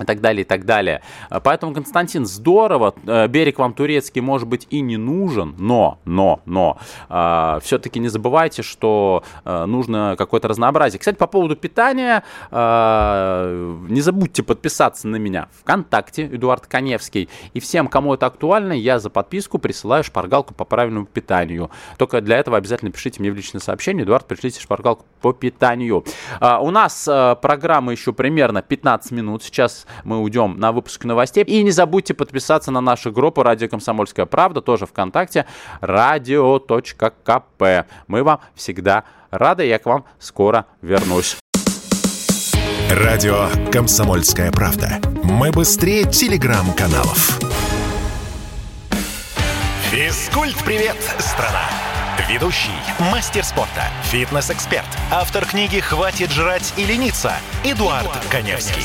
и 0.00 0.04
так 0.04 0.20
далее, 0.20 0.42
и 0.42 0.44
так 0.44 0.64
далее. 0.64 1.02
А, 1.30 1.40
поэтому, 1.40 1.74
Константин, 1.74 2.26
здорово, 2.26 2.94
э, 3.06 3.28
берег 3.28 3.58
вам 3.58 3.72
турецкий, 3.72 4.20
может 4.20 4.46
быть, 4.48 4.66
и 4.70 4.80
не 4.80 4.96
нужен, 4.96 5.54
но, 5.58 5.98
но, 6.04 6.40
но, 6.44 6.78
э, 7.08 7.58
все-таки 7.62 7.98
не 7.98 8.08
забывайте, 8.08 8.62
что 8.62 9.22
э, 9.44 9.64
нужно 9.64 10.14
какое-то 10.18 10.48
разнообразие. 10.48 10.98
Кстати, 10.98 11.16
по 11.16 11.26
поводу 11.26 11.56
питания, 11.56 12.22
э, 12.50 13.76
не 13.88 14.00
забудьте 14.00 14.42
подписаться 14.42 15.08
на 15.08 15.16
меня 15.16 15.48
ВКонтакте, 15.60 16.26
Эдуард 16.26 16.66
Коневский, 16.66 17.28
и 17.54 17.60
всем, 17.60 17.88
кому 17.88 18.14
это 18.14 18.26
актуально, 18.26 18.72
я 18.72 18.98
за 18.98 19.10
подписку 19.10 19.58
присылаю 19.58 20.04
шпаргалку 20.04 20.54
по 20.54 20.64
правильному 20.64 21.06
питанию. 21.06 21.70
Только 21.96 22.20
для 22.20 22.38
этого 22.38 22.56
обязательно 22.56 22.90
пишите 22.90 23.20
мне 23.20 23.30
в 23.30 23.34
личное 23.34 23.60
сообщение, 23.60 24.04
Эдуард, 24.04 24.26
пришлите 24.26 24.60
шпаргалку 24.60 25.06
по 25.20 25.32
питанию. 25.32 26.04
Э, 26.40 26.58
у 26.60 26.70
нас 26.70 27.08
э, 27.08 27.36
программа 27.40 27.92
еще 27.92 28.12
примерно 28.12 28.60
15 28.60 29.12
минут, 29.12 29.42
сейчас 29.42 29.85
мы 30.04 30.20
уйдем 30.20 30.58
на 30.58 30.72
выпуск 30.72 31.04
новостей. 31.04 31.44
И 31.44 31.62
не 31.62 31.70
забудьте 31.70 32.14
подписаться 32.14 32.70
на 32.70 32.80
нашу 32.80 33.12
группу 33.12 33.42
«Радио 33.42 33.68
Комсомольская 33.68 34.26
правда», 34.26 34.60
тоже 34.60 34.86
ВКонтакте, 34.86 35.46
radio.kp. 35.80 37.84
Мы 38.06 38.22
вам 38.22 38.40
всегда 38.54 39.04
рады, 39.30 39.66
я 39.66 39.78
к 39.78 39.86
вам 39.86 40.04
скоро 40.18 40.66
вернусь. 40.82 41.36
Радио 42.90 43.48
«Комсомольская 43.72 44.52
правда». 44.52 45.00
Мы 45.24 45.50
быстрее 45.50 46.04
телеграм-каналов. 46.04 47.40
Физкульт-привет, 49.90 50.96
страна! 51.18 51.85
Ведущий, 52.30 52.70
мастер 53.12 53.44
спорта, 53.44 53.84
фитнес-эксперт, 54.04 54.86
автор 55.12 55.44
книги 55.44 55.80
«Хватит 55.80 56.30
жрать 56.30 56.72
и 56.78 56.84
лениться» 56.86 57.34
Эдуард, 57.62 58.04
Эдуард 58.04 58.26
Коневский. 58.30 58.82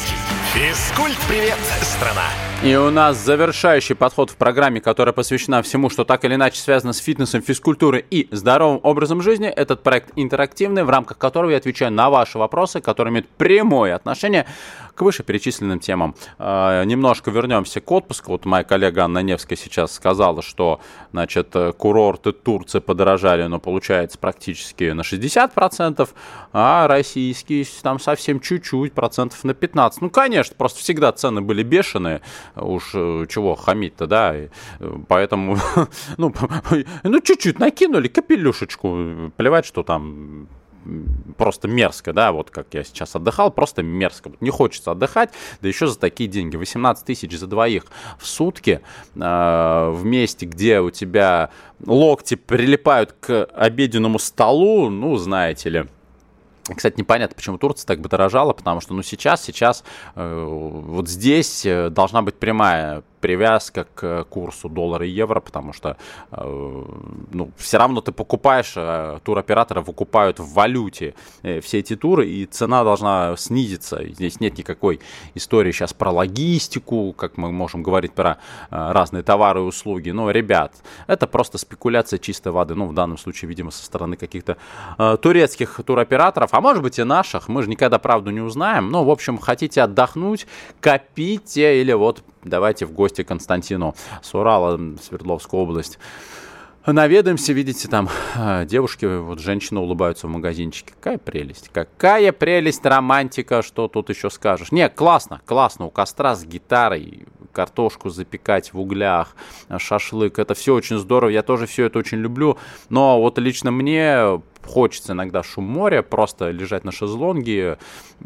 Физкульт-привет, 0.53 1.57
страна! 1.81 2.25
И 2.61 2.75
у 2.75 2.91
нас 2.91 3.17
завершающий 3.17 3.95
подход 3.95 4.29
в 4.31 4.35
программе, 4.35 4.81
которая 4.81 5.13
посвящена 5.13 5.63
всему, 5.63 5.89
что 5.89 6.03
так 6.03 6.25
или 6.25 6.35
иначе 6.35 6.59
связано 6.59 6.91
с 6.91 6.99
фитнесом, 6.99 7.41
физкультурой 7.41 8.05
и 8.11 8.27
здоровым 8.31 8.81
образом 8.83 9.21
жизни. 9.21 9.47
Этот 9.47 9.81
проект 9.81 10.11
интерактивный, 10.17 10.83
в 10.83 10.89
рамках 10.89 11.17
которого 11.17 11.51
я 11.51 11.57
отвечаю 11.57 11.91
на 11.91 12.09
ваши 12.09 12.37
вопросы, 12.37 12.81
которые 12.81 13.13
имеют 13.13 13.29
прямое 13.29 13.95
отношение 13.95 14.45
к 14.93 15.01
вышеперечисленным 15.01 15.79
темам. 15.79 16.15
Э, 16.37 16.83
немножко 16.85 17.31
вернемся 17.31 17.81
к 17.81 17.91
отпуску. 17.91 18.31
Вот 18.33 18.45
моя 18.45 18.63
коллега 18.63 19.05
Анна 19.05 19.19
Невская 19.19 19.57
сейчас 19.57 19.93
сказала, 19.93 20.41
что 20.41 20.79
значит, 21.11 21.55
курорты 21.77 22.31
Турции 22.31 22.79
подорожали, 22.79 23.43
но 23.47 23.59
получается 23.59 24.17
практически 24.17 24.91
на 24.91 25.01
60%, 25.01 26.09
а 26.53 26.87
российские 26.87 27.65
там 27.81 27.99
совсем 27.99 28.39
чуть-чуть, 28.39 28.93
процентов 28.93 29.43
на 29.43 29.51
15%. 29.51 29.97
Ну, 30.01 30.09
конечно, 30.09 30.55
просто 30.57 30.79
всегда 30.79 31.11
цены 31.11 31.41
были 31.41 31.63
бешеные 31.63 32.21
уж 32.55 32.91
э, 32.93 33.25
чего 33.29 33.55
хамить-то, 33.55 34.07
да, 34.07 34.37
и, 34.37 34.49
э, 34.79 34.97
поэтому, 35.07 35.57
ну, 36.17 36.33
ну, 37.03 37.21
чуть-чуть 37.21 37.59
накинули 37.59 38.07
капелюшечку, 38.07 39.31
плевать, 39.37 39.65
что 39.65 39.83
там 39.83 40.47
просто 41.37 41.67
мерзко, 41.67 42.13
да, 42.13 42.31
вот 42.31 42.49
как 42.49 42.67
я 42.73 42.83
сейчас 42.83 43.15
отдыхал, 43.15 43.51
просто 43.51 43.83
мерзко. 43.83 44.31
Не 44.39 44.49
хочется 44.49 44.91
отдыхать, 44.91 45.31
да 45.61 45.67
еще 45.67 45.87
за 45.87 45.99
такие 45.99 46.29
деньги. 46.29 46.55
18 46.55 47.05
тысяч 47.05 47.37
за 47.37 47.47
двоих 47.47 47.85
в 48.19 48.27
сутки 48.27 48.81
э, 49.15 49.19
в 49.19 50.01
месте, 50.05 50.45
где 50.45 50.79
у 50.79 50.89
тебя 50.89 51.49
локти 51.85 52.35
прилипают 52.35 53.15
к 53.19 53.45
обеденному 53.45 54.19
столу, 54.19 54.89
ну, 54.89 55.17
знаете 55.17 55.69
ли, 55.69 55.85
кстати, 56.75 56.97
непонятно, 56.97 57.35
почему 57.35 57.57
Турция 57.57 57.87
так 57.87 57.99
бы 58.01 58.09
дорожала, 58.09 58.53
потому 58.53 58.81
что, 58.81 58.93
ну, 58.93 59.03
сейчас, 59.03 59.43
сейчас 59.43 59.83
э, 60.15 60.45
вот 60.45 61.09
здесь 61.09 61.65
э, 61.65 61.89
должна 61.89 62.21
быть 62.21 62.35
прямая 62.35 63.03
привязка 63.21 63.87
к 63.95 64.25
курсу 64.25 64.67
доллара 64.67 65.05
и 65.05 65.09
евро, 65.09 65.39
потому 65.39 65.71
что 65.73 65.95
э, 66.31 66.85
ну, 67.31 67.51
все 67.55 67.77
равно 67.77 68.01
ты 68.01 68.11
покупаешь, 68.11 68.73
э, 68.75 69.19
туроператоры 69.23 69.81
выкупают 69.81 70.39
в 70.39 70.53
валюте 70.53 71.13
э, 71.43 71.61
все 71.61 71.79
эти 71.79 71.95
туры, 71.95 72.27
и 72.27 72.45
цена 72.45 72.83
должна 72.83 73.35
снизиться. 73.37 74.03
Здесь 74.03 74.39
нет 74.39 74.57
никакой 74.57 74.99
истории 75.35 75.71
сейчас 75.71 75.93
про 75.93 76.11
логистику, 76.11 77.13
как 77.13 77.37
мы 77.37 77.51
можем 77.51 77.83
говорить 77.83 78.13
про 78.13 78.37
разные 78.69 79.23
товары 79.23 79.59
и 79.59 79.63
услуги. 79.63 80.09
Но, 80.09 80.31
ребят, 80.31 80.73
это 81.07 81.27
просто 81.27 81.57
спекуляция 81.57 82.17
чистой 82.17 82.51
воды. 82.51 82.73
Ну, 82.73 82.87
в 82.87 82.93
данном 82.93 83.17
случае, 83.17 83.49
видимо, 83.49 83.71
со 83.71 83.85
стороны 83.85 84.17
каких-то 84.17 84.57
турецких 85.21 85.79
туроператоров, 85.85 86.53
а 86.53 86.61
может 86.61 86.81
быть 86.81 86.97
и 86.97 87.03
наших. 87.03 87.47
Мы 87.47 87.61
же 87.61 87.69
никогда 87.69 87.99
правду 87.99 88.31
не 88.31 88.41
узнаем. 88.41 88.89
Ну, 88.89 89.03
в 89.03 89.09
общем, 89.09 89.37
хотите 89.37 89.83
отдохнуть, 89.83 90.47
копите 90.81 91.79
или 91.81 91.93
вот 91.93 92.23
давайте 92.43 92.85
в 92.85 92.91
гости 92.91 93.23
Константину 93.23 93.95
с 94.21 94.33
Урала, 94.33 94.79
Свердловская 95.01 95.59
область. 95.59 95.99
Наведаемся, 96.83 97.53
видите, 97.53 97.87
там 97.87 98.09
а, 98.35 98.65
девушки, 98.65 99.05
вот 99.05 99.39
женщины 99.39 99.79
улыбаются 99.79 100.25
в 100.25 100.31
магазинчике. 100.31 100.93
Какая 100.99 101.19
прелесть, 101.19 101.69
какая 101.71 102.31
прелесть, 102.31 102.83
романтика, 102.83 103.61
что 103.61 103.87
тут 103.87 104.09
еще 104.09 104.31
скажешь. 104.31 104.71
Не, 104.71 104.89
классно, 104.89 105.41
классно, 105.45 105.85
у 105.85 105.91
костра 105.91 106.35
с 106.35 106.43
гитарой, 106.43 107.27
картошку 107.51 108.09
запекать 108.09 108.73
в 108.73 108.79
углях, 108.79 109.35
шашлык, 109.77 110.39
это 110.39 110.55
все 110.55 110.73
очень 110.73 110.97
здорово, 110.97 111.29
я 111.29 111.43
тоже 111.43 111.67
все 111.67 111.85
это 111.85 111.99
очень 111.99 112.17
люблю, 112.17 112.57
но 112.89 113.21
вот 113.21 113.37
лично 113.37 113.69
мне 113.69 114.41
хочется 114.65 115.13
иногда 115.13 115.43
шум 115.43 115.65
моря, 115.65 116.01
просто 116.01 116.51
лежать 116.51 116.83
на 116.83 116.91
шезлонге 116.91 117.77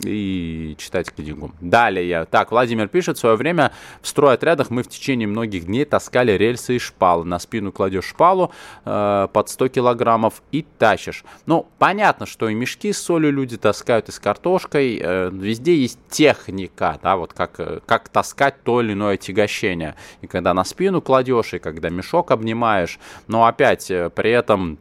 и 0.03 0.75
читать 0.77 1.11
книгу. 1.11 1.51
Далее. 1.61 2.25
Так, 2.25 2.51
Владимир 2.51 2.87
пишет, 2.87 3.17
в 3.17 3.19
свое 3.19 3.35
время 3.35 3.71
в 4.01 4.07
стройотрядах 4.07 4.69
мы 4.69 4.83
в 4.83 4.87
течение 4.87 5.27
многих 5.27 5.65
дней 5.65 5.85
таскали 5.85 6.31
рельсы 6.33 6.75
и 6.75 6.79
шпалы. 6.79 7.25
На 7.25 7.39
спину 7.39 7.71
кладешь 7.71 8.05
шпалу 8.05 8.51
э, 8.85 9.27
под 9.31 9.49
100 9.49 9.67
килограммов 9.69 10.41
и 10.51 10.65
тащишь. 10.77 11.23
Ну, 11.45 11.67
понятно, 11.79 12.25
что 12.25 12.49
и 12.49 12.53
мешки 12.53 12.93
с 12.93 13.01
солью 13.01 13.31
люди 13.31 13.57
таскают, 13.57 14.09
и 14.09 14.11
с 14.11 14.19
картошкой. 14.19 14.99
Э, 15.01 15.29
везде 15.31 15.75
есть 15.75 15.99
техника, 16.09 16.99
да, 17.01 17.17
вот 17.17 17.33
как, 17.33 17.59
э, 17.59 17.79
как 17.85 18.09
таскать 18.09 18.63
то 18.63 18.81
или 18.81 18.93
иное 18.93 19.15
отягощение. 19.15 19.95
И 20.21 20.27
когда 20.27 20.53
на 20.53 20.63
спину 20.63 21.01
кладешь, 21.01 21.53
и 21.53 21.59
когда 21.59 21.89
мешок 21.89 22.31
обнимаешь. 22.31 22.99
Но 23.27 23.45
опять, 23.45 23.89
э, 23.91 24.09
при 24.09 24.31
этом 24.31 24.77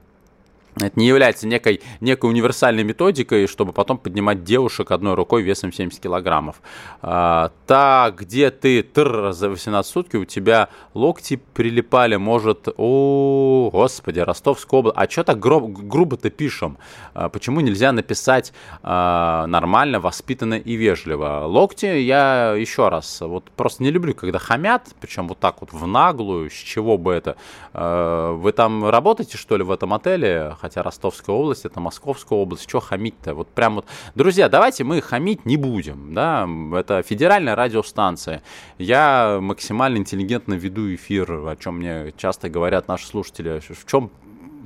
это 0.80 0.98
не 0.98 1.06
является 1.06 1.46
некой, 1.46 1.80
некой 2.00 2.30
универсальной 2.30 2.82
методикой, 2.82 3.46
чтобы 3.46 3.72
потом 3.72 3.96
поднимать 3.96 4.42
девушек 4.42 4.90
одной 4.90 5.14
рукой 5.14 5.42
весом 5.42 5.72
70 5.72 6.00
килограммов. 6.00 6.60
А, 7.00 7.52
так, 7.66 8.16
где 8.20 8.50
ты 8.50 8.82
тр 8.82 9.32
за 9.32 9.50
18 9.50 9.90
сутки, 9.90 10.16
у 10.16 10.24
тебя 10.24 10.68
локти 10.94 11.40
прилипали, 11.54 12.16
может, 12.16 12.68
о, 12.76 13.70
господи, 13.72 14.18
Ростовская 14.18 14.80
область. 14.80 14.98
А 14.98 15.08
что 15.08 15.22
так 15.22 15.38
гру- 15.38 15.68
грубо-то 15.68 16.30
пишем? 16.30 16.78
А, 17.14 17.28
почему 17.28 17.60
нельзя 17.60 17.92
написать 17.92 18.52
а, 18.82 19.46
нормально, 19.46 20.00
воспитанно 20.00 20.54
и 20.54 20.74
вежливо? 20.74 21.44
Локти 21.46 21.86
я 21.86 22.54
еще 22.54 22.88
раз, 22.88 23.20
вот 23.20 23.44
просто 23.52 23.84
не 23.84 23.92
люблю, 23.92 24.14
когда 24.14 24.40
хамят, 24.40 24.88
причем 25.00 25.28
вот 25.28 25.38
так 25.38 25.60
вот 25.60 25.72
в 25.72 25.86
наглую, 25.86 26.50
с 26.50 26.54
чего 26.54 26.98
бы 26.98 27.12
это. 27.12 27.36
А, 27.72 28.32
вы 28.32 28.50
там 28.50 28.88
работаете, 28.88 29.38
что 29.38 29.56
ли, 29.56 29.62
в 29.62 29.70
этом 29.70 29.94
отеле? 29.94 30.56
Хотя 30.64 30.82
Ростовская 30.82 31.36
область 31.36 31.66
это 31.66 31.78
Московская 31.78 32.38
область, 32.38 32.66
что 32.66 32.80
хамить-то? 32.80 33.34
Вот 33.34 33.48
прям 33.48 33.74
вот, 33.74 33.84
друзья, 34.14 34.48
давайте 34.48 34.82
мы 34.82 35.02
хамить 35.02 35.44
не 35.44 35.58
будем, 35.58 36.14
да, 36.14 36.48
это 36.74 37.02
федеральная 37.02 37.54
радиостанция. 37.54 38.42
Я 38.78 39.40
максимально 39.42 39.98
интеллигентно 39.98 40.54
веду 40.54 40.94
эфир, 40.94 41.30
о 41.30 41.54
чем 41.56 41.80
мне 41.80 42.14
часто 42.16 42.48
говорят 42.48 42.88
наши 42.88 43.06
слушатели. 43.06 43.60
В 43.60 43.84
чем 43.84 44.10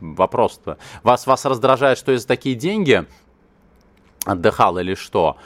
вопрос-то? 0.01 0.79
Вас, 1.03 1.27
вас 1.27 1.45
раздражает, 1.45 1.99
что 1.99 2.13
из 2.13 2.25
такие 2.25 2.55
деньги 2.55 3.05
отдыхал 4.25 4.79
или 4.79 4.95
что? 4.95 5.37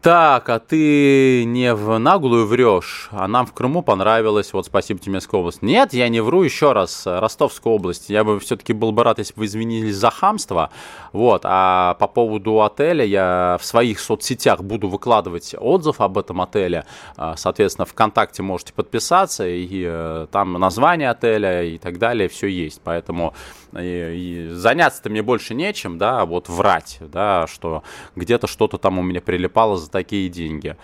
Так, 0.00 0.48
а 0.48 0.60
ты 0.60 1.44
не 1.44 1.74
в 1.74 1.98
наглую 1.98 2.46
врешь, 2.46 3.08
а 3.10 3.26
нам 3.26 3.46
в 3.46 3.52
Крыму 3.52 3.82
понравилось, 3.82 4.52
вот 4.52 4.64
спасибо 4.64 5.00
Тюменская 5.00 5.40
область. 5.40 5.60
Нет, 5.60 5.92
я 5.92 6.08
не 6.08 6.20
вру, 6.20 6.44
еще 6.44 6.72
раз, 6.72 7.02
Ростовская 7.04 7.72
область. 7.72 8.08
Я 8.08 8.22
бы 8.22 8.38
все-таки 8.38 8.72
был 8.72 8.92
бы 8.92 9.02
рад, 9.02 9.18
если 9.18 9.34
бы 9.34 9.40
вы 9.40 9.46
извинились 9.46 9.96
за 9.96 10.10
хамство. 10.10 10.70
Вот, 11.12 11.42
а 11.44 11.94
по 11.94 12.06
поводу 12.06 12.62
отеля 12.62 13.04
я 13.04 13.58
в 13.60 13.64
своих 13.64 13.98
соцсетях 13.98 14.62
буду 14.62 14.88
выкладывать 14.88 15.56
отзыв 15.58 16.00
об 16.00 16.16
этом 16.16 16.42
отеле. 16.42 16.84
А, 17.16 17.36
соответственно, 17.36 17.84
ВКонтакте 17.84 18.44
можете 18.44 18.74
подписаться, 18.74 19.48
и 19.48 19.82
э, 19.84 20.26
там 20.30 20.52
название 20.52 21.10
отеля 21.10 21.64
и 21.64 21.76
так 21.76 21.98
далее, 21.98 22.28
все 22.28 22.46
есть. 22.46 22.80
Поэтому 22.84 23.34
и, 23.76 24.48
заняться-то 24.52 25.10
мне 25.10 25.22
больше 25.22 25.54
нечем, 25.54 25.98
да, 25.98 26.24
вот 26.24 26.48
врать, 26.48 26.98
да, 27.00 27.46
что 27.46 27.82
где-то 28.16 28.46
что-то 28.46 28.78
там 28.78 28.98
у 28.98 29.02
меня 29.02 29.20
прилипало 29.20 29.76
за 29.76 29.90
такие 29.90 30.28
деньги. 30.28 30.76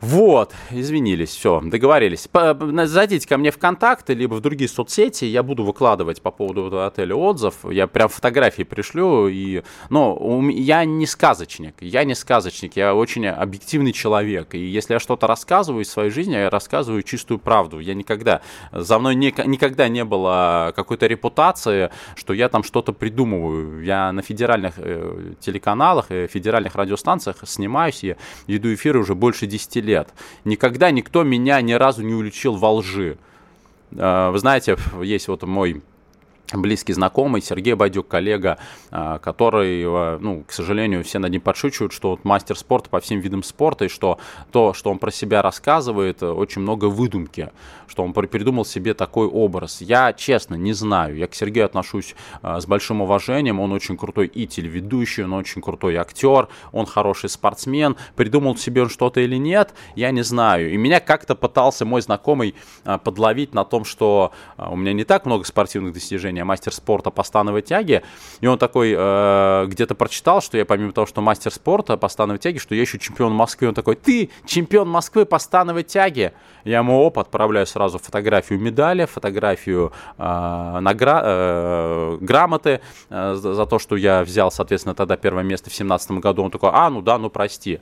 Вот, 0.00 0.54
извинились, 0.70 1.30
все, 1.30 1.60
договорились. 1.60 2.28
Зайдите 2.84 3.26
ко 3.26 3.36
мне 3.36 3.50
в 3.50 3.58
контакты, 3.58 4.14
либо 4.14 4.34
в 4.34 4.40
другие 4.40 4.68
соцсети, 4.68 5.24
я 5.24 5.42
буду 5.42 5.64
выкладывать 5.64 6.22
по 6.22 6.30
поводу 6.30 6.66
этого 6.66 6.86
отеля 6.86 7.16
отзыв, 7.16 7.56
я 7.68 7.88
прям 7.88 8.08
фотографии 8.08 8.62
пришлю, 8.62 9.26
и, 9.26 9.62
ну, 9.90 10.48
я 10.50 10.84
не 10.84 11.04
сказочник, 11.04 11.74
я 11.80 12.04
не 12.04 12.14
сказочник, 12.14 12.76
я 12.76 12.94
очень 12.94 13.26
объективный 13.26 13.92
человек, 13.92 14.54
и 14.54 14.58
если 14.58 14.92
я 14.92 15.00
что-то 15.00 15.26
рассказываю 15.26 15.82
из 15.82 15.90
своей 15.90 16.10
жизни, 16.10 16.34
я 16.34 16.48
рассказываю 16.48 17.02
чистую 17.02 17.40
правду, 17.40 17.80
я 17.80 17.94
никогда, 17.94 18.42
за 18.70 19.00
мной 19.00 19.16
не, 19.16 19.34
никогда 19.46 19.88
не 19.88 20.04
было 20.04 20.72
какой-то 20.76 21.08
репутации, 21.08 21.90
что 22.14 22.34
я 22.34 22.48
там 22.48 22.62
что-то 22.62 22.92
придумываю, 22.92 23.82
я 23.82 24.12
на 24.12 24.22
федеральных 24.22 24.74
э, 24.76 25.34
телеканалах, 25.40 26.06
э, 26.10 26.28
федеральных 26.28 26.76
радиостанциях 26.76 27.38
снимаюсь, 27.46 28.04
я 28.04 28.16
веду 28.46 28.72
эфиры 28.72 29.00
уже 29.00 29.16
больше 29.16 29.46
10 29.46 29.74
лет, 29.76 29.87
лет. 29.88 30.08
Никогда 30.44 30.90
никто 30.92 31.24
меня 31.24 31.60
ни 31.60 31.72
разу 31.72 32.02
не 32.02 32.14
уличил 32.14 32.54
во 32.54 32.72
лжи. 32.72 33.18
А, 33.96 34.30
вы 34.30 34.38
знаете, 34.38 34.76
есть 35.02 35.26
вот 35.28 35.42
мой 35.42 35.82
близкий 36.52 36.92
знакомый, 36.92 37.42
Сергей 37.42 37.74
Байдюк, 37.74 38.08
коллега, 38.08 38.58
а, 38.90 39.18
который, 39.18 39.84
а, 39.84 40.18
ну, 40.18 40.44
к 40.46 40.52
сожалению, 40.52 41.04
все 41.04 41.18
над 41.18 41.30
ним 41.30 41.40
подшучивают, 41.40 41.92
что 41.92 42.10
вот 42.10 42.24
мастер 42.24 42.56
спорта 42.56 42.88
по 42.88 43.00
всем 43.00 43.20
видам 43.20 43.42
спорта, 43.42 43.84
и 43.84 43.88
что 43.88 44.18
то, 44.50 44.72
что 44.72 44.90
он 44.90 44.98
про 44.98 45.10
себя 45.10 45.42
рассказывает, 45.42 46.22
очень 46.22 46.62
много 46.62 46.86
выдумки, 46.86 47.50
что 47.86 48.02
он 48.02 48.12
придумал 48.12 48.64
себе 48.64 48.94
такой 48.94 49.26
образ. 49.26 49.80
Я, 49.80 50.12
честно, 50.12 50.54
не 50.54 50.72
знаю. 50.72 51.16
Я 51.16 51.26
к 51.26 51.34
Сергею 51.34 51.66
отношусь 51.66 52.14
а, 52.42 52.60
с 52.60 52.66
большим 52.66 53.02
уважением. 53.02 53.60
Он 53.60 53.72
очень 53.72 53.96
крутой 53.96 54.26
и 54.26 54.46
телеведущий, 54.46 55.24
он 55.24 55.34
очень 55.34 55.60
крутой 55.60 55.96
актер, 55.96 56.48
он 56.72 56.86
хороший 56.86 57.28
спортсмен. 57.28 57.96
Придумал 58.16 58.56
себе 58.56 58.82
он 58.82 58.88
что-то 58.88 59.20
или 59.20 59.36
нет, 59.36 59.74
я 59.96 60.10
не 60.10 60.22
знаю. 60.22 60.72
И 60.72 60.76
меня 60.76 61.00
как-то 61.00 61.34
пытался 61.34 61.84
мой 61.84 62.00
знакомый 62.00 62.54
подловить 63.04 63.54
на 63.54 63.64
том, 63.64 63.84
что 63.84 64.32
у 64.56 64.76
меня 64.76 64.92
не 64.92 65.04
так 65.04 65.26
много 65.26 65.44
спортивных 65.44 65.92
достижений, 65.92 66.37
образования, 66.38 66.44
мастер 66.44 66.72
спорта 66.72 67.10
по 67.10 67.22
становой 67.22 67.62
тяге. 67.62 68.02
И 68.40 68.46
он 68.46 68.58
такой 68.58 68.94
э, 68.96 69.66
где-то 69.66 69.94
прочитал, 69.94 70.40
что 70.40 70.56
я 70.58 70.64
помимо 70.64 70.92
того, 70.92 71.06
что 71.06 71.20
мастер 71.20 71.52
спорта 71.52 71.96
по 71.96 72.08
становой 72.08 72.38
тяге, 72.38 72.58
что 72.58 72.74
я 72.74 72.82
еще 72.82 72.98
чемпион 72.98 73.32
Москвы. 73.32 73.68
Он 73.68 73.74
такой, 73.74 73.96
ты 73.96 74.30
чемпион 74.46 74.88
Москвы 74.88 75.24
по 75.24 75.38
становой 75.38 75.82
тяге. 75.82 76.32
Я 76.64 76.78
ему 76.78 77.00
оп, 77.00 77.18
отправляю 77.18 77.66
сразу 77.66 77.98
фотографию 77.98 78.60
медали, 78.60 79.06
фотографию 79.06 79.92
э, 80.18 80.22
награ- 80.22 81.22
э, 81.24 82.18
грамоты 82.20 82.80
э, 83.10 83.34
за, 83.34 83.66
то, 83.66 83.78
что 83.78 83.96
я 83.96 84.22
взял, 84.22 84.50
соответственно, 84.50 84.94
тогда 84.94 85.16
первое 85.16 85.44
место 85.44 85.70
в 85.70 85.72
2017 85.72 86.10
году. 86.22 86.42
Он 86.42 86.50
такой, 86.50 86.70
а, 86.72 86.90
ну 86.90 87.02
да, 87.02 87.18
ну 87.18 87.30
прости. 87.30 87.80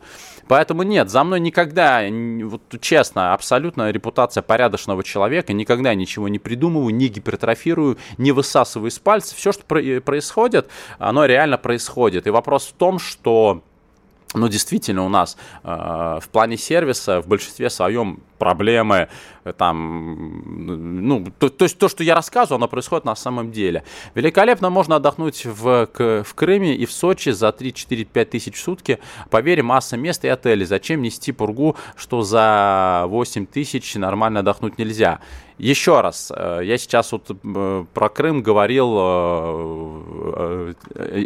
Поэтому 0.48 0.82
нет, 0.82 1.10
за 1.10 1.24
мной 1.24 1.40
никогда, 1.40 2.02
вот 2.44 2.62
честно, 2.80 3.34
абсолютно 3.34 3.90
репутация 3.90 4.42
порядочного 4.42 5.02
человека, 5.02 5.52
никогда 5.52 5.94
ничего 5.94 6.28
не 6.28 6.38
придумываю, 6.38 6.94
не 6.94 7.08
гипертрофирую, 7.08 7.98
не 8.18 8.32
высасываю 8.46 8.90
из 8.90 8.98
пальца. 8.98 9.34
Все, 9.34 9.52
что 9.52 9.64
происходит, 9.64 10.68
оно 10.98 11.24
реально 11.24 11.58
происходит. 11.58 12.26
И 12.26 12.30
вопрос 12.30 12.66
в 12.66 12.72
том, 12.72 12.98
что 12.98 13.62
ну, 14.34 14.48
действительно, 14.48 15.04
у 15.04 15.08
нас 15.08 15.36
э, 15.64 16.18
в 16.22 16.28
плане 16.30 16.56
сервиса 16.56 17.22
в 17.22 17.26
большинстве 17.26 17.70
своем 17.70 18.20
проблемы, 18.36 19.08
э, 19.44 19.52
там, 19.52 20.42
ну, 21.06 21.26
то, 21.38 21.48
то 21.48 21.64
есть 21.64 21.78
то, 21.78 21.88
что 21.88 22.04
я 22.04 22.14
рассказываю, 22.14 22.56
оно 22.56 22.68
происходит 22.68 23.04
на 23.04 23.16
самом 23.16 23.52
деле. 23.52 23.84
Великолепно 24.14 24.70
можно 24.70 24.96
отдохнуть 24.96 25.44
в, 25.44 25.86
к, 25.86 26.24
в 26.24 26.34
Крыме 26.34 26.74
и 26.74 26.86
в 26.86 26.92
Сочи 26.92 27.30
за 27.30 27.48
3-4-5 27.48 28.24
тысяч 28.26 28.56
в 28.56 28.60
сутки. 28.60 28.98
Поверь, 29.30 29.62
масса 29.62 29.96
мест 29.96 30.24
и 30.24 30.28
отелей. 30.28 30.66
Зачем 30.66 31.02
нести 31.02 31.32
пургу, 31.32 31.76
что 31.96 32.22
за 32.22 33.04
8 33.06 33.46
тысяч 33.46 33.94
нормально 33.94 34.40
отдохнуть 34.40 34.78
нельзя? 34.78 35.20
Еще 35.58 36.02
раз, 36.02 36.30
э, 36.36 36.60
я 36.64 36.76
сейчас 36.76 37.12
вот 37.12 37.30
э, 37.30 37.84
про 37.94 38.08
Крым 38.10 38.42
говорил, 38.42 38.86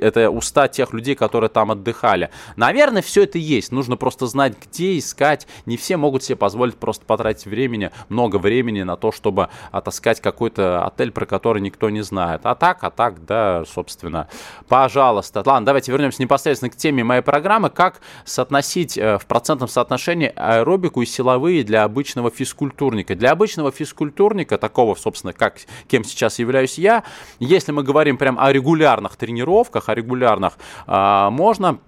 это 0.00 0.30
уста 0.30 0.68
тех 0.68 0.92
людей, 0.92 1.16
которые 1.16 1.50
там 1.50 1.72
отдыхали. 1.72 2.30
Наверное, 2.56 3.02
все 3.02 3.24
это 3.24 3.38
есть. 3.38 3.72
Нужно 3.72 3.96
просто 3.96 4.26
знать, 4.26 4.54
где 4.60 4.98
искать. 4.98 5.46
Не 5.66 5.76
все 5.76 5.96
могут 5.96 6.22
себе 6.22 6.36
позволить 6.36 6.76
просто 6.76 6.99
просто 7.00 7.06
потратить 7.06 7.46
времени, 7.46 7.90
много 8.08 8.36
времени 8.36 8.82
на 8.82 8.96
то, 8.96 9.12
чтобы 9.12 9.48
отыскать 9.72 10.20
какой-то 10.20 10.84
отель, 10.84 11.10
про 11.10 11.26
который 11.26 11.60
никто 11.60 11.90
не 11.90 12.02
знает. 12.02 12.42
А 12.44 12.54
так, 12.54 12.78
а 12.82 12.90
так, 12.90 13.24
да, 13.24 13.64
собственно, 13.66 14.28
пожалуйста. 14.68 15.42
Ладно, 15.44 15.66
давайте 15.66 15.92
вернемся 15.92 16.22
непосредственно 16.22 16.70
к 16.70 16.76
теме 16.76 17.04
моей 17.04 17.22
программы. 17.22 17.70
Как 17.70 18.00
соотносить 18.24 18.98
э, 18.98 19.18
в 19.18 19.26
процентном 19.26 19.68
соотношении 19.68 20.32
аэробику 20.34 21.02
и 21.02 21.06
силовые 21.06 21.64
для 21.64 21.84
обычного 21.84 22.30
физкультурника? 22.30 23.14
Для 23.14 23.32
обычного 23.32 23.70
физкультурника, 23.70 24.58
такого, 24.58 24.94
собственно, 24.94 25.32
как 25.32 25.58
кем 25.88 26.04
сейчас 26.04 26.38
являюсь 26.38 26.78
я, 26.78 27.04
если 27.38 27.72
мы 27.72 27.82
говорим 27.82 28.16
прям 28.16 28.38
о 28.38 28.52
регулярных 28.52 29.16
тренировках, 29.16 29.88
о 29.88 29.94
регулярных, 29.94 30.54
а, 30.86 31.30
можно 31.30 31.78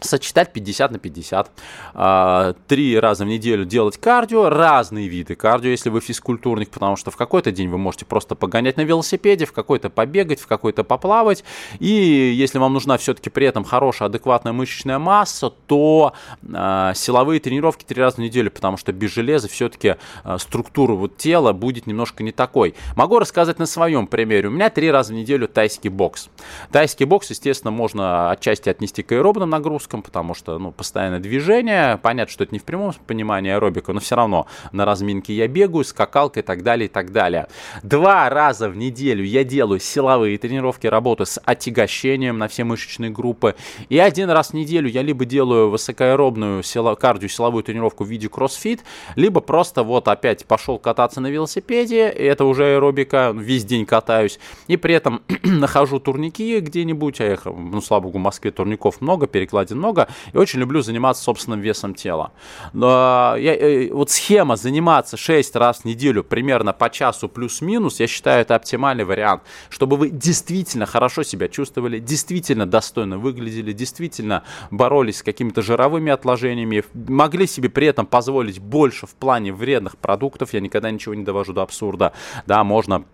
сочетать 0.00 0.52
50 0.52 0.90
на 0.92 0.98
50. 0.98 1.50
А, 1.94 2.54
три 2.66 2.98
раза 2.98 3.24
в 3.24 3.28
неделю 3.28 3.64
делать 3.64 3.98
кардио, 3.98 4.48
разные 4.48 5.08
виды 5.08 5.34
кардио, 5.34 5.70
если 5.70 5.90
вы 5.90 6.00
физкультурник, 6.00 6.70
потому 6.70 6.96
что 6.96 7.10
в 7.10 7.16
какой-то 7.16 7.52
день 7.52 7.68
вы 7.68 7.78
можете 7.78 8.04
просто 8.04 8.34
погонять 8.34 8.76
на 8.76 8.82
велосипеде, 8.82 9.46
в 9.46 9.52
какой-то 9.52 9.90
побегать, 9.90 10.40
в 10.40 10.46
какой-то 10.46 10.84
поплавать. 10.84 11.44
И 11.78 11.86
если 11.88 12.58
вам 12.58 12.72
нужна 12.72 12.96
все-таки 12.98 13.30
при 13.30 13.46
этом 13.46 13.64
хорошая, 13.64 14.08
адекватная 14.08 14.52
мышечная 14.52 14.98
масса, 14.98 15.50
то 15.66 16.12
э, 16.42 16.92
силовые 16.94 17.40
тренировки 17.40 17.84
три 17.84 18.00
раза 18.00 18.16
в 18.16 18.18
неделю, 18.18 18.50
потому 18.50 18.76
что 18.76 18.92
без 18.92 19.12
железа 19.12 19.48
все-таки 19.48 19.96
э, 20.24 20.38
структура 20.38 20.92
вот 20.92 21.16
тела 21.16 21.52
будет 21.52 21.86
немножко 21.86 22.22
не 22.22 22.32
такой. 22.32 22.74
Могу 22.96 23.18
рассказать 23.18 23.58
на 23.58 23.66
своем 23.66 24.06
примере. 24.06 24.48
У 24.48 24.52
меня 24.52 24.70
три 24.70 24.90
раза 24.90 25.12
в 25.12 25.16
неделю 25.16 25.48
тайский 25.48 25.90
бокс. 25.90 26.28
Тайский 26.70 27.06
бокс, 27.06 27.30
естественно, 27.30 27.70
можно 27.70 28.30
отчасти 28.30 28.68
отнести 28.68 29.02
к 29.02 29.12
аэробным 29.12 29.50
нагрузкам, 29.50 29.85
нагрузкам, 29.86 30.02
потому 30.02 30.34
что, 30.34 30.58
ну, 30.58 30.72
постоянное 30.72 31.20
движение. 31.20 31.98
Понятно, 32.02 32.32
что 32.32 32.44
это 32.44 32.54
не 32.54 32.58
в 32.58 32.64
прямом 32.64 32.92
понимании 33.06 33.52
аэробика, 33.52 33.92
но 33.92 34.00
все 34.00 34.16
равно 34.16 34.46
на 34.72 34.84
разминке 34.84 35.34
я 35.34 35.48
бегаю, 35.48 35.84
скакалка 35.84 36.40
и 36.40 36.42
так 36.42 36.62
далее, 36.62 36.86
и 36.86 36.88
так 36.88 37.12
далее. 37.12 37.46
Два 37.82 38.28
раза 38.28 38.68
в 38.68 38.76
неделю 38.76 39.24
я 39.24 39.44
делаю 39.44 39.80
силовые 39.80 40.38
тренировки, 40.38 40.86
работаю 40.86 41.26
с 41.26 41.40
отягощением 41.44 42.38
на 42.38 42.48
все 42.48 42.64
мышечные 42.64 43.10
группы. 43.10 43.54
И 43.88 43.98
один 43.98 44.30
раз 44.30 44.50
в 44.50 44.54
неделю 44.54 44.88
я 44.88 45.02
либо 45.02 45.24
делаю 45.24 45.70
высокоаэробную 45.70 46.62
сило, 46.62 46.94
кардио 46.94 47.28
силовую 47.28 47.62
тренировку 47.62 48.04
в 48.04 48.08
виде 48.08 48.28
кроссфит, 48.28 48.84
либо 49.16 49.40
просто 49.40 49.82
вот 49.82 50.08
опять 50.08 50.46
пошел 50.46 50.78
кататься 50.78 51.20
на 51.20 51.28
велосипеде, 51.28 52.08
это 52.08 52.44
уже 52.44 52.64
аэробика, 52.74 53.32
весь 53.34 53.64
день 53.64 53.86
катаюсь, 53.86 54.38
и 54.68 54.76
при 54.76 54.94
этом 54.94 55.22
нахожу 55.42 56.00
турники 56.00 56.60
где-нибудь, 56.60 57.20
а 57.20 57.32
их, 57.32 57.44
ну, 57.46 57.80
слава 57.80 58.02
богу, 58.02 58.18
в 58.18 58.22
Москве 58.22 58.50
турников 58.50 59.00
много, 59.00 59.26
перекладин 59.26 59.75
много, 59.76 60.08
и 60.32 60.36
очень 60.36 60.60
люблю 60.60 60.82
заниматься 60.82 61.22
собственным 61.22 61.60
весом 61.60 61.94
тела. 61.94 62.32
Но 62.72 63.34
я, 63.38 63.54
э, 63.54 63.90
вот 63.92 64.10
схема 64.10 64.56
заниматься 64.56 65.16
6 65.16 65.56
раз 65.56 65.78
в 65.78 65.84
неделю 65.84 66.24
примерно 66.24 66.72
по 66.72 66.90
часу 66.90 67.28
плюс-минус, 67.28 68.00
я 68.00 68.06
считаю, 68.06 68.42
это 68.42 68.54
оптимальный 68.54 69.04
вариант, 69.04 69.42
чтобы 69.70 69.96
вы 69.96 70.10
действительно 70.10 70.86
хорошо 70.86 71.22
себя 71.22 71.48
чувствовали, 71.48 71.98
действительно 71.98 72.66
достойно 72.66 73.18
выглядели, 73.18 73.72
действительно 73.72 74.42
боролись 74.70 75.18
с 75.18 75.22
какими-то 75.22 75.62
жировыми 75.62 76.12
отложениями, 76.12 76.84
могли 76.94 77.46
себе 77.46 77.68
при 77.68 77.86
этом 77.86 78.06
позволить 78.06 78.58
больше 78.58 79.06
в 79.06 79.14
плане 79.14 79.52
вредных 79.52 79.96
продуктов, 79.96 80.52
я 80.54 80.60
никогда 80.60 80.90
ничего 80.90 81.14
не 81.14 81.24
довожу 81.24 81.52
до 81.52 81.62
абсурда, 81.62 82.12
да, 82.46 82.64
можно 82.64 83.04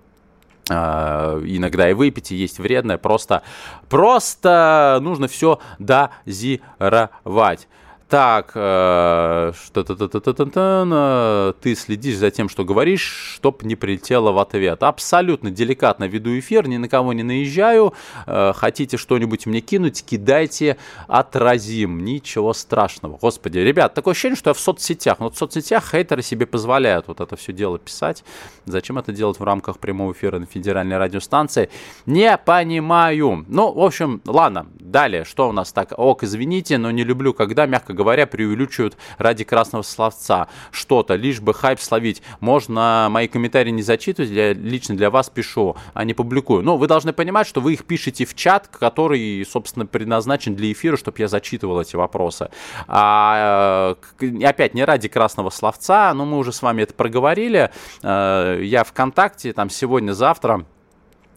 иногда 0.69 1.91
и 1.91 1.93
выпить, 1.93 2.33
и 2.33 2.37
есть 2.37 2.59
вредное. 2.59 2.99
Просто, 2.99 3.43
просто 3.89 4.99
нужно 5.03 5.29
все 5.29 5.59
дозировать 5.79 7.69
так, 8.13 8.53
э, 8.55 9.53
что-то 9.65 11.55
ты 11.63 11.75
следишь 11.75 12.19
за 12.19 12.31
тем, 12.31 12.51
что 12.51 12.63
говоришь, 12.63 13.37
чтоб 13.37 13.63
не 13.63 13.75
прилетело 13.75 14.33
в 14.33 14.39
ответ. 14.39 14.83
Абсолютно 14.83 15.51
деликатно 15.51 16.05
веду 16.05 16.39
эфир, 16.39 16.69
ни 16.69 16.77
на 16.77 16.91
кого 16.91 17.15
не 17.15 17.23
наезжаю. 17.23 17.95
Э, 18.27 18.53
хотите 18.55 18.99
что-нибудь 18.99 19.47
мне 19.47 19.63
кинуть, 19.63 20.05
кидайте, 20.05 20.77
отразим. 21.09 22.05
Ничего 22.05 22.53
страшного. 22.53 23.17
Господи, 23.17 23.57
ребят, 23.61 23.95
такое 23.95 24.13
ощущение, 24.13 24.37
что 24.37 24.51
я 24.51 24.55
в 24.55 24.61
соцсетях. 24.61 25.19
Но 25.19 25.31
в 25.31 25.39
соцсетях 25.39 25.91
хейтеры 25.91 26.21
себе 26.21 26.45
позволяют 26.45 27.09
вот 27.09 27.23
это 27.23 27.35
все 27.37 27.55
дело 27.55 27.79
писать. 27.79 28.25
Зачем 28.67 28.99
это 28.99 29.13
делать 29.13 29.41
в 29.41 29.43
рамках 29.43 29.79
прямого 29.79 30.13
эфира 30.13 30.39
на 30.39 30.45
федеральной 30.45 30.99
радиостанции? 30.99 31.71
Не 32.05 32.37
понимаю. 32.37 33.47
Ну, 33.49 33.73
в 33.73 33.81
общем, 33.81 34.21
ладно. 34.27 34.67
Далее, 34.79 35.25
что 35.25 35.49
у 35.49 35.53
нас 35.53 35.73
так? 35.73 35.95
Ок, 35.97 36.25
извините, 36.25 36.77
но 36.77 36.91
не 36.91 37.05
люблю, 37.05 37.33
когда, 37.33 37.65
мягко 37.65 37.95
говоря, 37.95 38.02
говоря, 38.03 38.27
преувеличивают 38.27 38.97
ради 39.19 39.45
красного 39.45 39.83
словца 39.83 40.49
что-то, 40.71 41.15
лишь 41.15 41.41
бы 41.41 41.55
хайп 41.55 41.81
словить. 41.81 42.23
Можно 42.41 43.09
мои 43.11 43.29
комментарии 43.29 43.71
не 43.71 43.83
зачитывать, 43.83 44.31
я 44.31 44.53
лично 44.53 44.97
для 44.97 45.11
вас 45.11 45.31
пишу, 45.31 45.77
а 45.95 46.05
не 46.05 46.15
публикую. 46.15 46.63
Но 46.63 46.77
вы 46.77 46.87
должны 46.87 47.13
понимать, 47.13 47.47
что 47.47 47.61
вы 47.61 47.75
их 47.75 47.85
пишете 47.85 48.25
в 48.25 48.35
чат, 48.35 48.69
который, 48.69 49.45
собственно, 49.45 49.87
предназначен 49.87 50.55
для 50.55 50.73
эфира, 50.73 50.97
чтобы 50.97 51.19
я 51.19 51.29
зачитывал 51.29 51.81
эти 51.81 51.97
вопросы. 51.97 52.51
А, 52.87 53.97
опять, 54.45 54.75
не 54.75 54.85
ради 54.85 55.09
красного 55.09 55.51
словца, 55.51 56.13
но 56.15 56.25
мы 56.25 56.39
уже 56.39 56.53
с 56.53 56.63
вами 56.63 56.83
это 56.83 56.95
проговорили. 56.95 57.71
Э, 58.03 58.61
я 58.63 58.85
ВКонтакте, 58.85 59.53
там 59.53 59.71
сегодня-завтра 59.71 60.67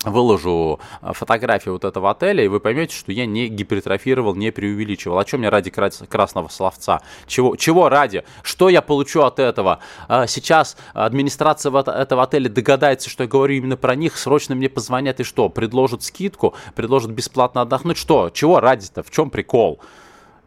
выложу 0.06 0.80
э, 1.02 1.14
фотографию 1.14 1.74
вот 1.74 1.84
этого 1.84 2.12
отеля, 2.12 2.44
и 2.44 2.48
вы 2.48 2.60
поймете, 2.60 2.96
что 2.96 3.12
я 3.12 3.26
не 3.26 3.48
гипертрофировал, 3.48 4.36
не 4.36 4.52
преувеличивал. 4.52 5.20
О 5.20 5.26
чем 5.26 5.42
мне 5.42 5.50
ради 5.50 5.70
красного 5.72 6.48
словца? 6.48 7.02
Чего, 7.28 7.56
чего 7.56 7.90
ради? 7.90 8.24
Что 8.44 8.70
я 8.70 8.82
получу 8.82 9.22
от 9.22 9.40
этого? 9.40 9.80
А, 10.08 10.28
сейчас 10.28 10.78
администрация 10.94 11.72
этого 11.76 12.24
отеля 12.24 12.50
догадается, 12.50 13.10
что 13.10 13.24
я 13.24 13.30
говорю 13.30 13.56
именно 13.56 13.78
про 13.78 13.96
них, 13.96 14.18
срочно 14.18 14.56
мне 14.56 14.70
позвонят 14.70 15.20
и 15.20 15.24
что? 15.24 15.50
Предложат 15.50 16.04
скидку, 16.04 16.54
предложат 16.76 17.12
бесплатно 17.12 17.62
отдохнуть. 17.62 17.98
Что? 17.98 18.30
Чего 18.30 18.60
ради-то? 18.60 19.04
В 19.04 19.12
чем 19.12 19.30
прикол? 19.30 19.80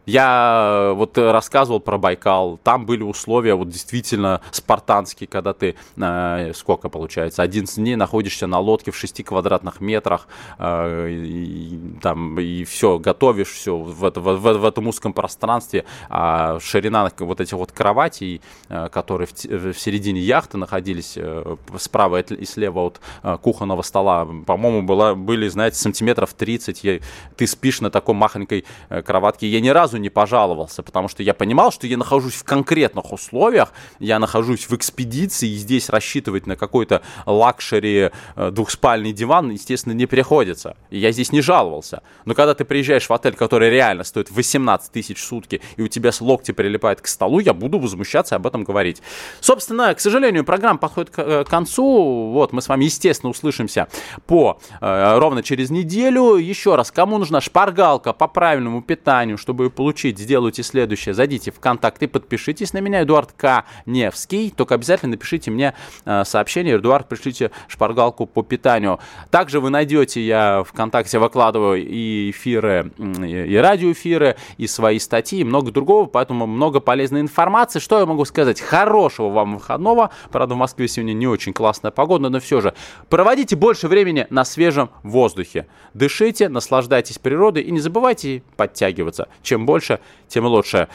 Я 0.05 0.89
э, 0.89 0.93
вот 0.93 1.17
э, 1.17 1.31
рассказывал 1.31 1.79
про 1.79 1.97
Байкал, 1.97 2.57
там 2.63 2.85
были 2.85 3.03
условия 3.03 3.53
вот 3.53 3.69
действительно 3.69 4.41
спартанские, 4.51 5.27
когда 5.27 5.53
ты, 5.53 5.75
э, 5.97 6.51
сколько 6.55 6.89
получается, 6.89 7.43
11 7.43 7.75
дней 7.75 7.95
находишься 7.95 8.47
на 8.47 8.59
лодке 8.59 8.91
в 8.91 8.97
6 8.97 9.23
квадратных 9.23 9.81
метрах, 9.81 10.27
э, 10.57 11.09
и, 11.11 11.79
там, 12.01 12.39
и 12.39 12.63
все, 12.63 12.97
готовишь 12.97 13.51
все 13.51 13.77
в, 13.77 13.93
в, 13.93 14.19
в, 14.19 14.57
в 14.57 14.65
этом 14.65 14.87
узком 14.87 15.13
пространстве, 15.13 15.85
а 16.09 16.59
ширина 16.59 17.11
вот 17.19 17.39
этих 17.39 17.53
вот 17.53 17.71
кроватей, 17.71 18.41
э, 18.69 18.89
которые 18.89 19.27
в, 19.27 19.73
в 19.73 19.79
середине 19.79 20.21
яхты 20.21 20.57
находились, 20.57 21.13
э, 21.17 21.55
справа 21.77 22.21
и 22.21 22.45
слева 22.45 22.79
от 22.79 22.99
э, 23.21 23.37
кухонного 23.41 23.83
стола, 23.83 24.27
по-моему, 24.45 24.81
была, 24.81 25.13
были, 25.13 25.47
знаете, 25.49 25.77
сантиметров 25.77 26.33
30, 26.33 26.83
я, 26.83 26.99
ты 27.35 27.45
спишь 27.45 27.81
на 27.81 27.91
такой 27.91 28.15
махонькой 28.15 28.65
э, 28.89 29.03
кроватке, 29.03 29.47
я 29.47 29.59
ни 29.59 29.69
разу 29.69 29.98
не 29.99 30.09
пожаловался, 30.09 30.83
потому 30.83 31.07
что 31.07 31.23
я 31.23 31.33
понимал, 31.33 31.71
что 31.71 31.87
я 31.87 31.97
нахожусь 31.97 32.33
в 32.33 32.43
конкретных 32.43 33.11
условиях, 33.11 33.73
я 33.99 34.19
нахожусь 34.19 34.69
в 34.69 34.73
экспедиции, 34.73 35.49
и 35.49 35.55
здесь 35.55 35.89
рассчитывать 35.89 36.47
на 36.47 36.55
какой-то 36.55 37.01
luxury 37.25 38.11
э, 38.35 38.51
двухспальный 38.51 39.13
диван, 39.13 39.51
естественно, 39.51 39.93
не 39.93 40.05
приходится. 40.05 40.75
И 40.89 40.99
я 40.99 41.11
здесь 41.11 41.31
не 41.31 41.41
жаловался. 41.41 42.01
Но 42.25 42.33
когда 42.33 42.53
ты 42.53 42.65
приезжаешь 42.65 43.07
в 43.07 43.13
отель, 43.13 43.33
который 43.35 43.69
реально 43.69 44.03
стоит 44.03 44.31
18 44.31 44.91
тысяч 44.91 45.17
в 45.17 45.23
сутки, 45.23 45.61
и 45.77 45.81
у 45.81 45.87
тебя 45.87 46.11
с 46.11 46.21
локти 46.21 46.51
прилипает 46.51 47.01
к 47.01 47.07
столу, 47.07 47.39
я 47.39 47.53
буду 47.53 47.79
возмущаться 47.79 48.35
и 48.35 48.37
об 48.37 48.47
этом 48.47 48.63
говорить. 48.63 49.01
Собственно, 49.39 49.93
к 49.93 49.99
сожалению, 49.99 50.43
программа 50.43 50.79
подходит 50.79 51.09
к, 51.09 51.19
э, 51.19 51.43
концу. 51.45 52.31
Вот, 52.31 52.53
мы 52.53 52.61
с 52.61 52.67
вами, 52.67 52.85
естественно, 52.85 53.29
услышимся 53.29 53.87
по 54.25 54.59
э, 54.81 55.17
ровно 55.17 55.43
через 55.43 55.69
неделю. 55.69 56.35
Еще 56.35 56.75
раз, 56.75 56.91
кому 56.91 57.17
нужна 57.17 57.41
шпаргалка 57.41 58.13
по 58.13 58.27
правильному 58.27 58.81
питанию, 58.81 59.37
чтобы 59.37 59.69
получить 59.79 60.19
сделайте 60.19 60.61
следующее. 60.61 61.15
Зайдите 61.15 61.51
в 61.51 61.61
контакты, 61.61 62.09
подпишитесь 62.09 62.73
на 62.73 62.79
меня, 62.79 63.03
Эдуард 63.03 63.31
К. 63.31 63.63
Невский. 63.85 64.49
Только 64.49 64.75
обязательно 64.75 65.11
напишите 65.11 65.51
мне 65.51 65.73
э, 66.03 66.25
сообщение. 66.25 66.75
Эдуард, 66.75 67.07
пришлите 67.07 67.51
шпаргалку 67.69 68.25
по 68.25 68.43
питанию. 68.43 68.99
Также 69.31 69.61
вы 69.61 69.69
найдете, 69.69 70.19
я 70.19 70.65
ВКонтакте 70.67 71.17
выкладываю 71.17 71.81
и 71.81 72.29
эфиры, 72.29 72.91
и 72.97 73.55
радиоэфиры, 73.55 74.35
и 74.57 74.67
свои 74.67 74.99
статьи, 74.99 75.39
и 75.39 75.43
много 75.45 75.71
другого, 75.71 76.07
поэтому 76.07 76.45
много 76.45 76.81
полезной 76.81 77.21
информации. 77.21 77.79
Что 77.79 77.99
я 77.99 78.05
могу 78.05 78.25
сказать? 78.25 78.59
Хорошего 78.59 79.29
вам 79.29 79.53
выходного. 79.53 80.09
Правда, 80.29 80.55
в 80.55 80.57
Москве 80.57 80.89
сегодня 80.89 81.13
не 81.13 81.27
очень 81.27 81.53
классная 81.53 81.91
погода, 81.91 82.27
но 82.27 82.41
все 82.41 82.59
же. 82.59 82.73
Проводите 83.07 83.55
больше 83.55 83.87
времени 83.87 84.27
на 84.29 84.43
свежем 84.43 84.89
воздухе. 85.03 85.67
Дышите, 85.93 86.49
наслаждайтесь 86.49 87.17
природой 87.17 87.63
и 87.63 87.71
не 87.71 87.79
забывайте 87.79 88.43
подтягиваться. 88.57 89.29
Чем 89.41 89.68
больше 89.69 89.99
тем 90.27 90.45
лучше. 90.45 90.87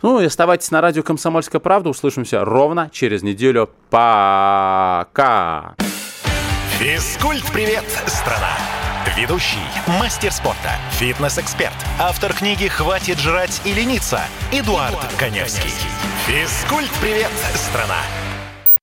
Ну 0.00 0.20
и 0.20 0.26
оставайтесь 0.26 0.70
на 0.70 0.80
радио 0.80 1.02
«Комсомольская 1.02 1.60
правда». 1.60 1.90
Услышимся 1.90 2.44
ровно 2.44 2.88
через 2.90 3.22
неделю. 3.22 3.70
Пока! 3.90 5.74
Физкульт-привет, 6.78 7.84
страна! 8.06 8.56
Ведущий, 9.16 9.66
мастер 10.00 10.32
спорта, 10.32 10.72
фитнес-эксперт, 10.92 11.74
автор 12.00 12.32
книги 12.32 12.66
«Хватит 12.66 13.18
жрать 13.18 13.60
и 13.64 13.72
лениться» 13.72 14.22
Эдуард, 14.50 14.92
Эдуард 14.92 15.14
Коневский. 15.18 15.70
Физкульт-привет, 16.26 17.30
страна! 17.54 18.00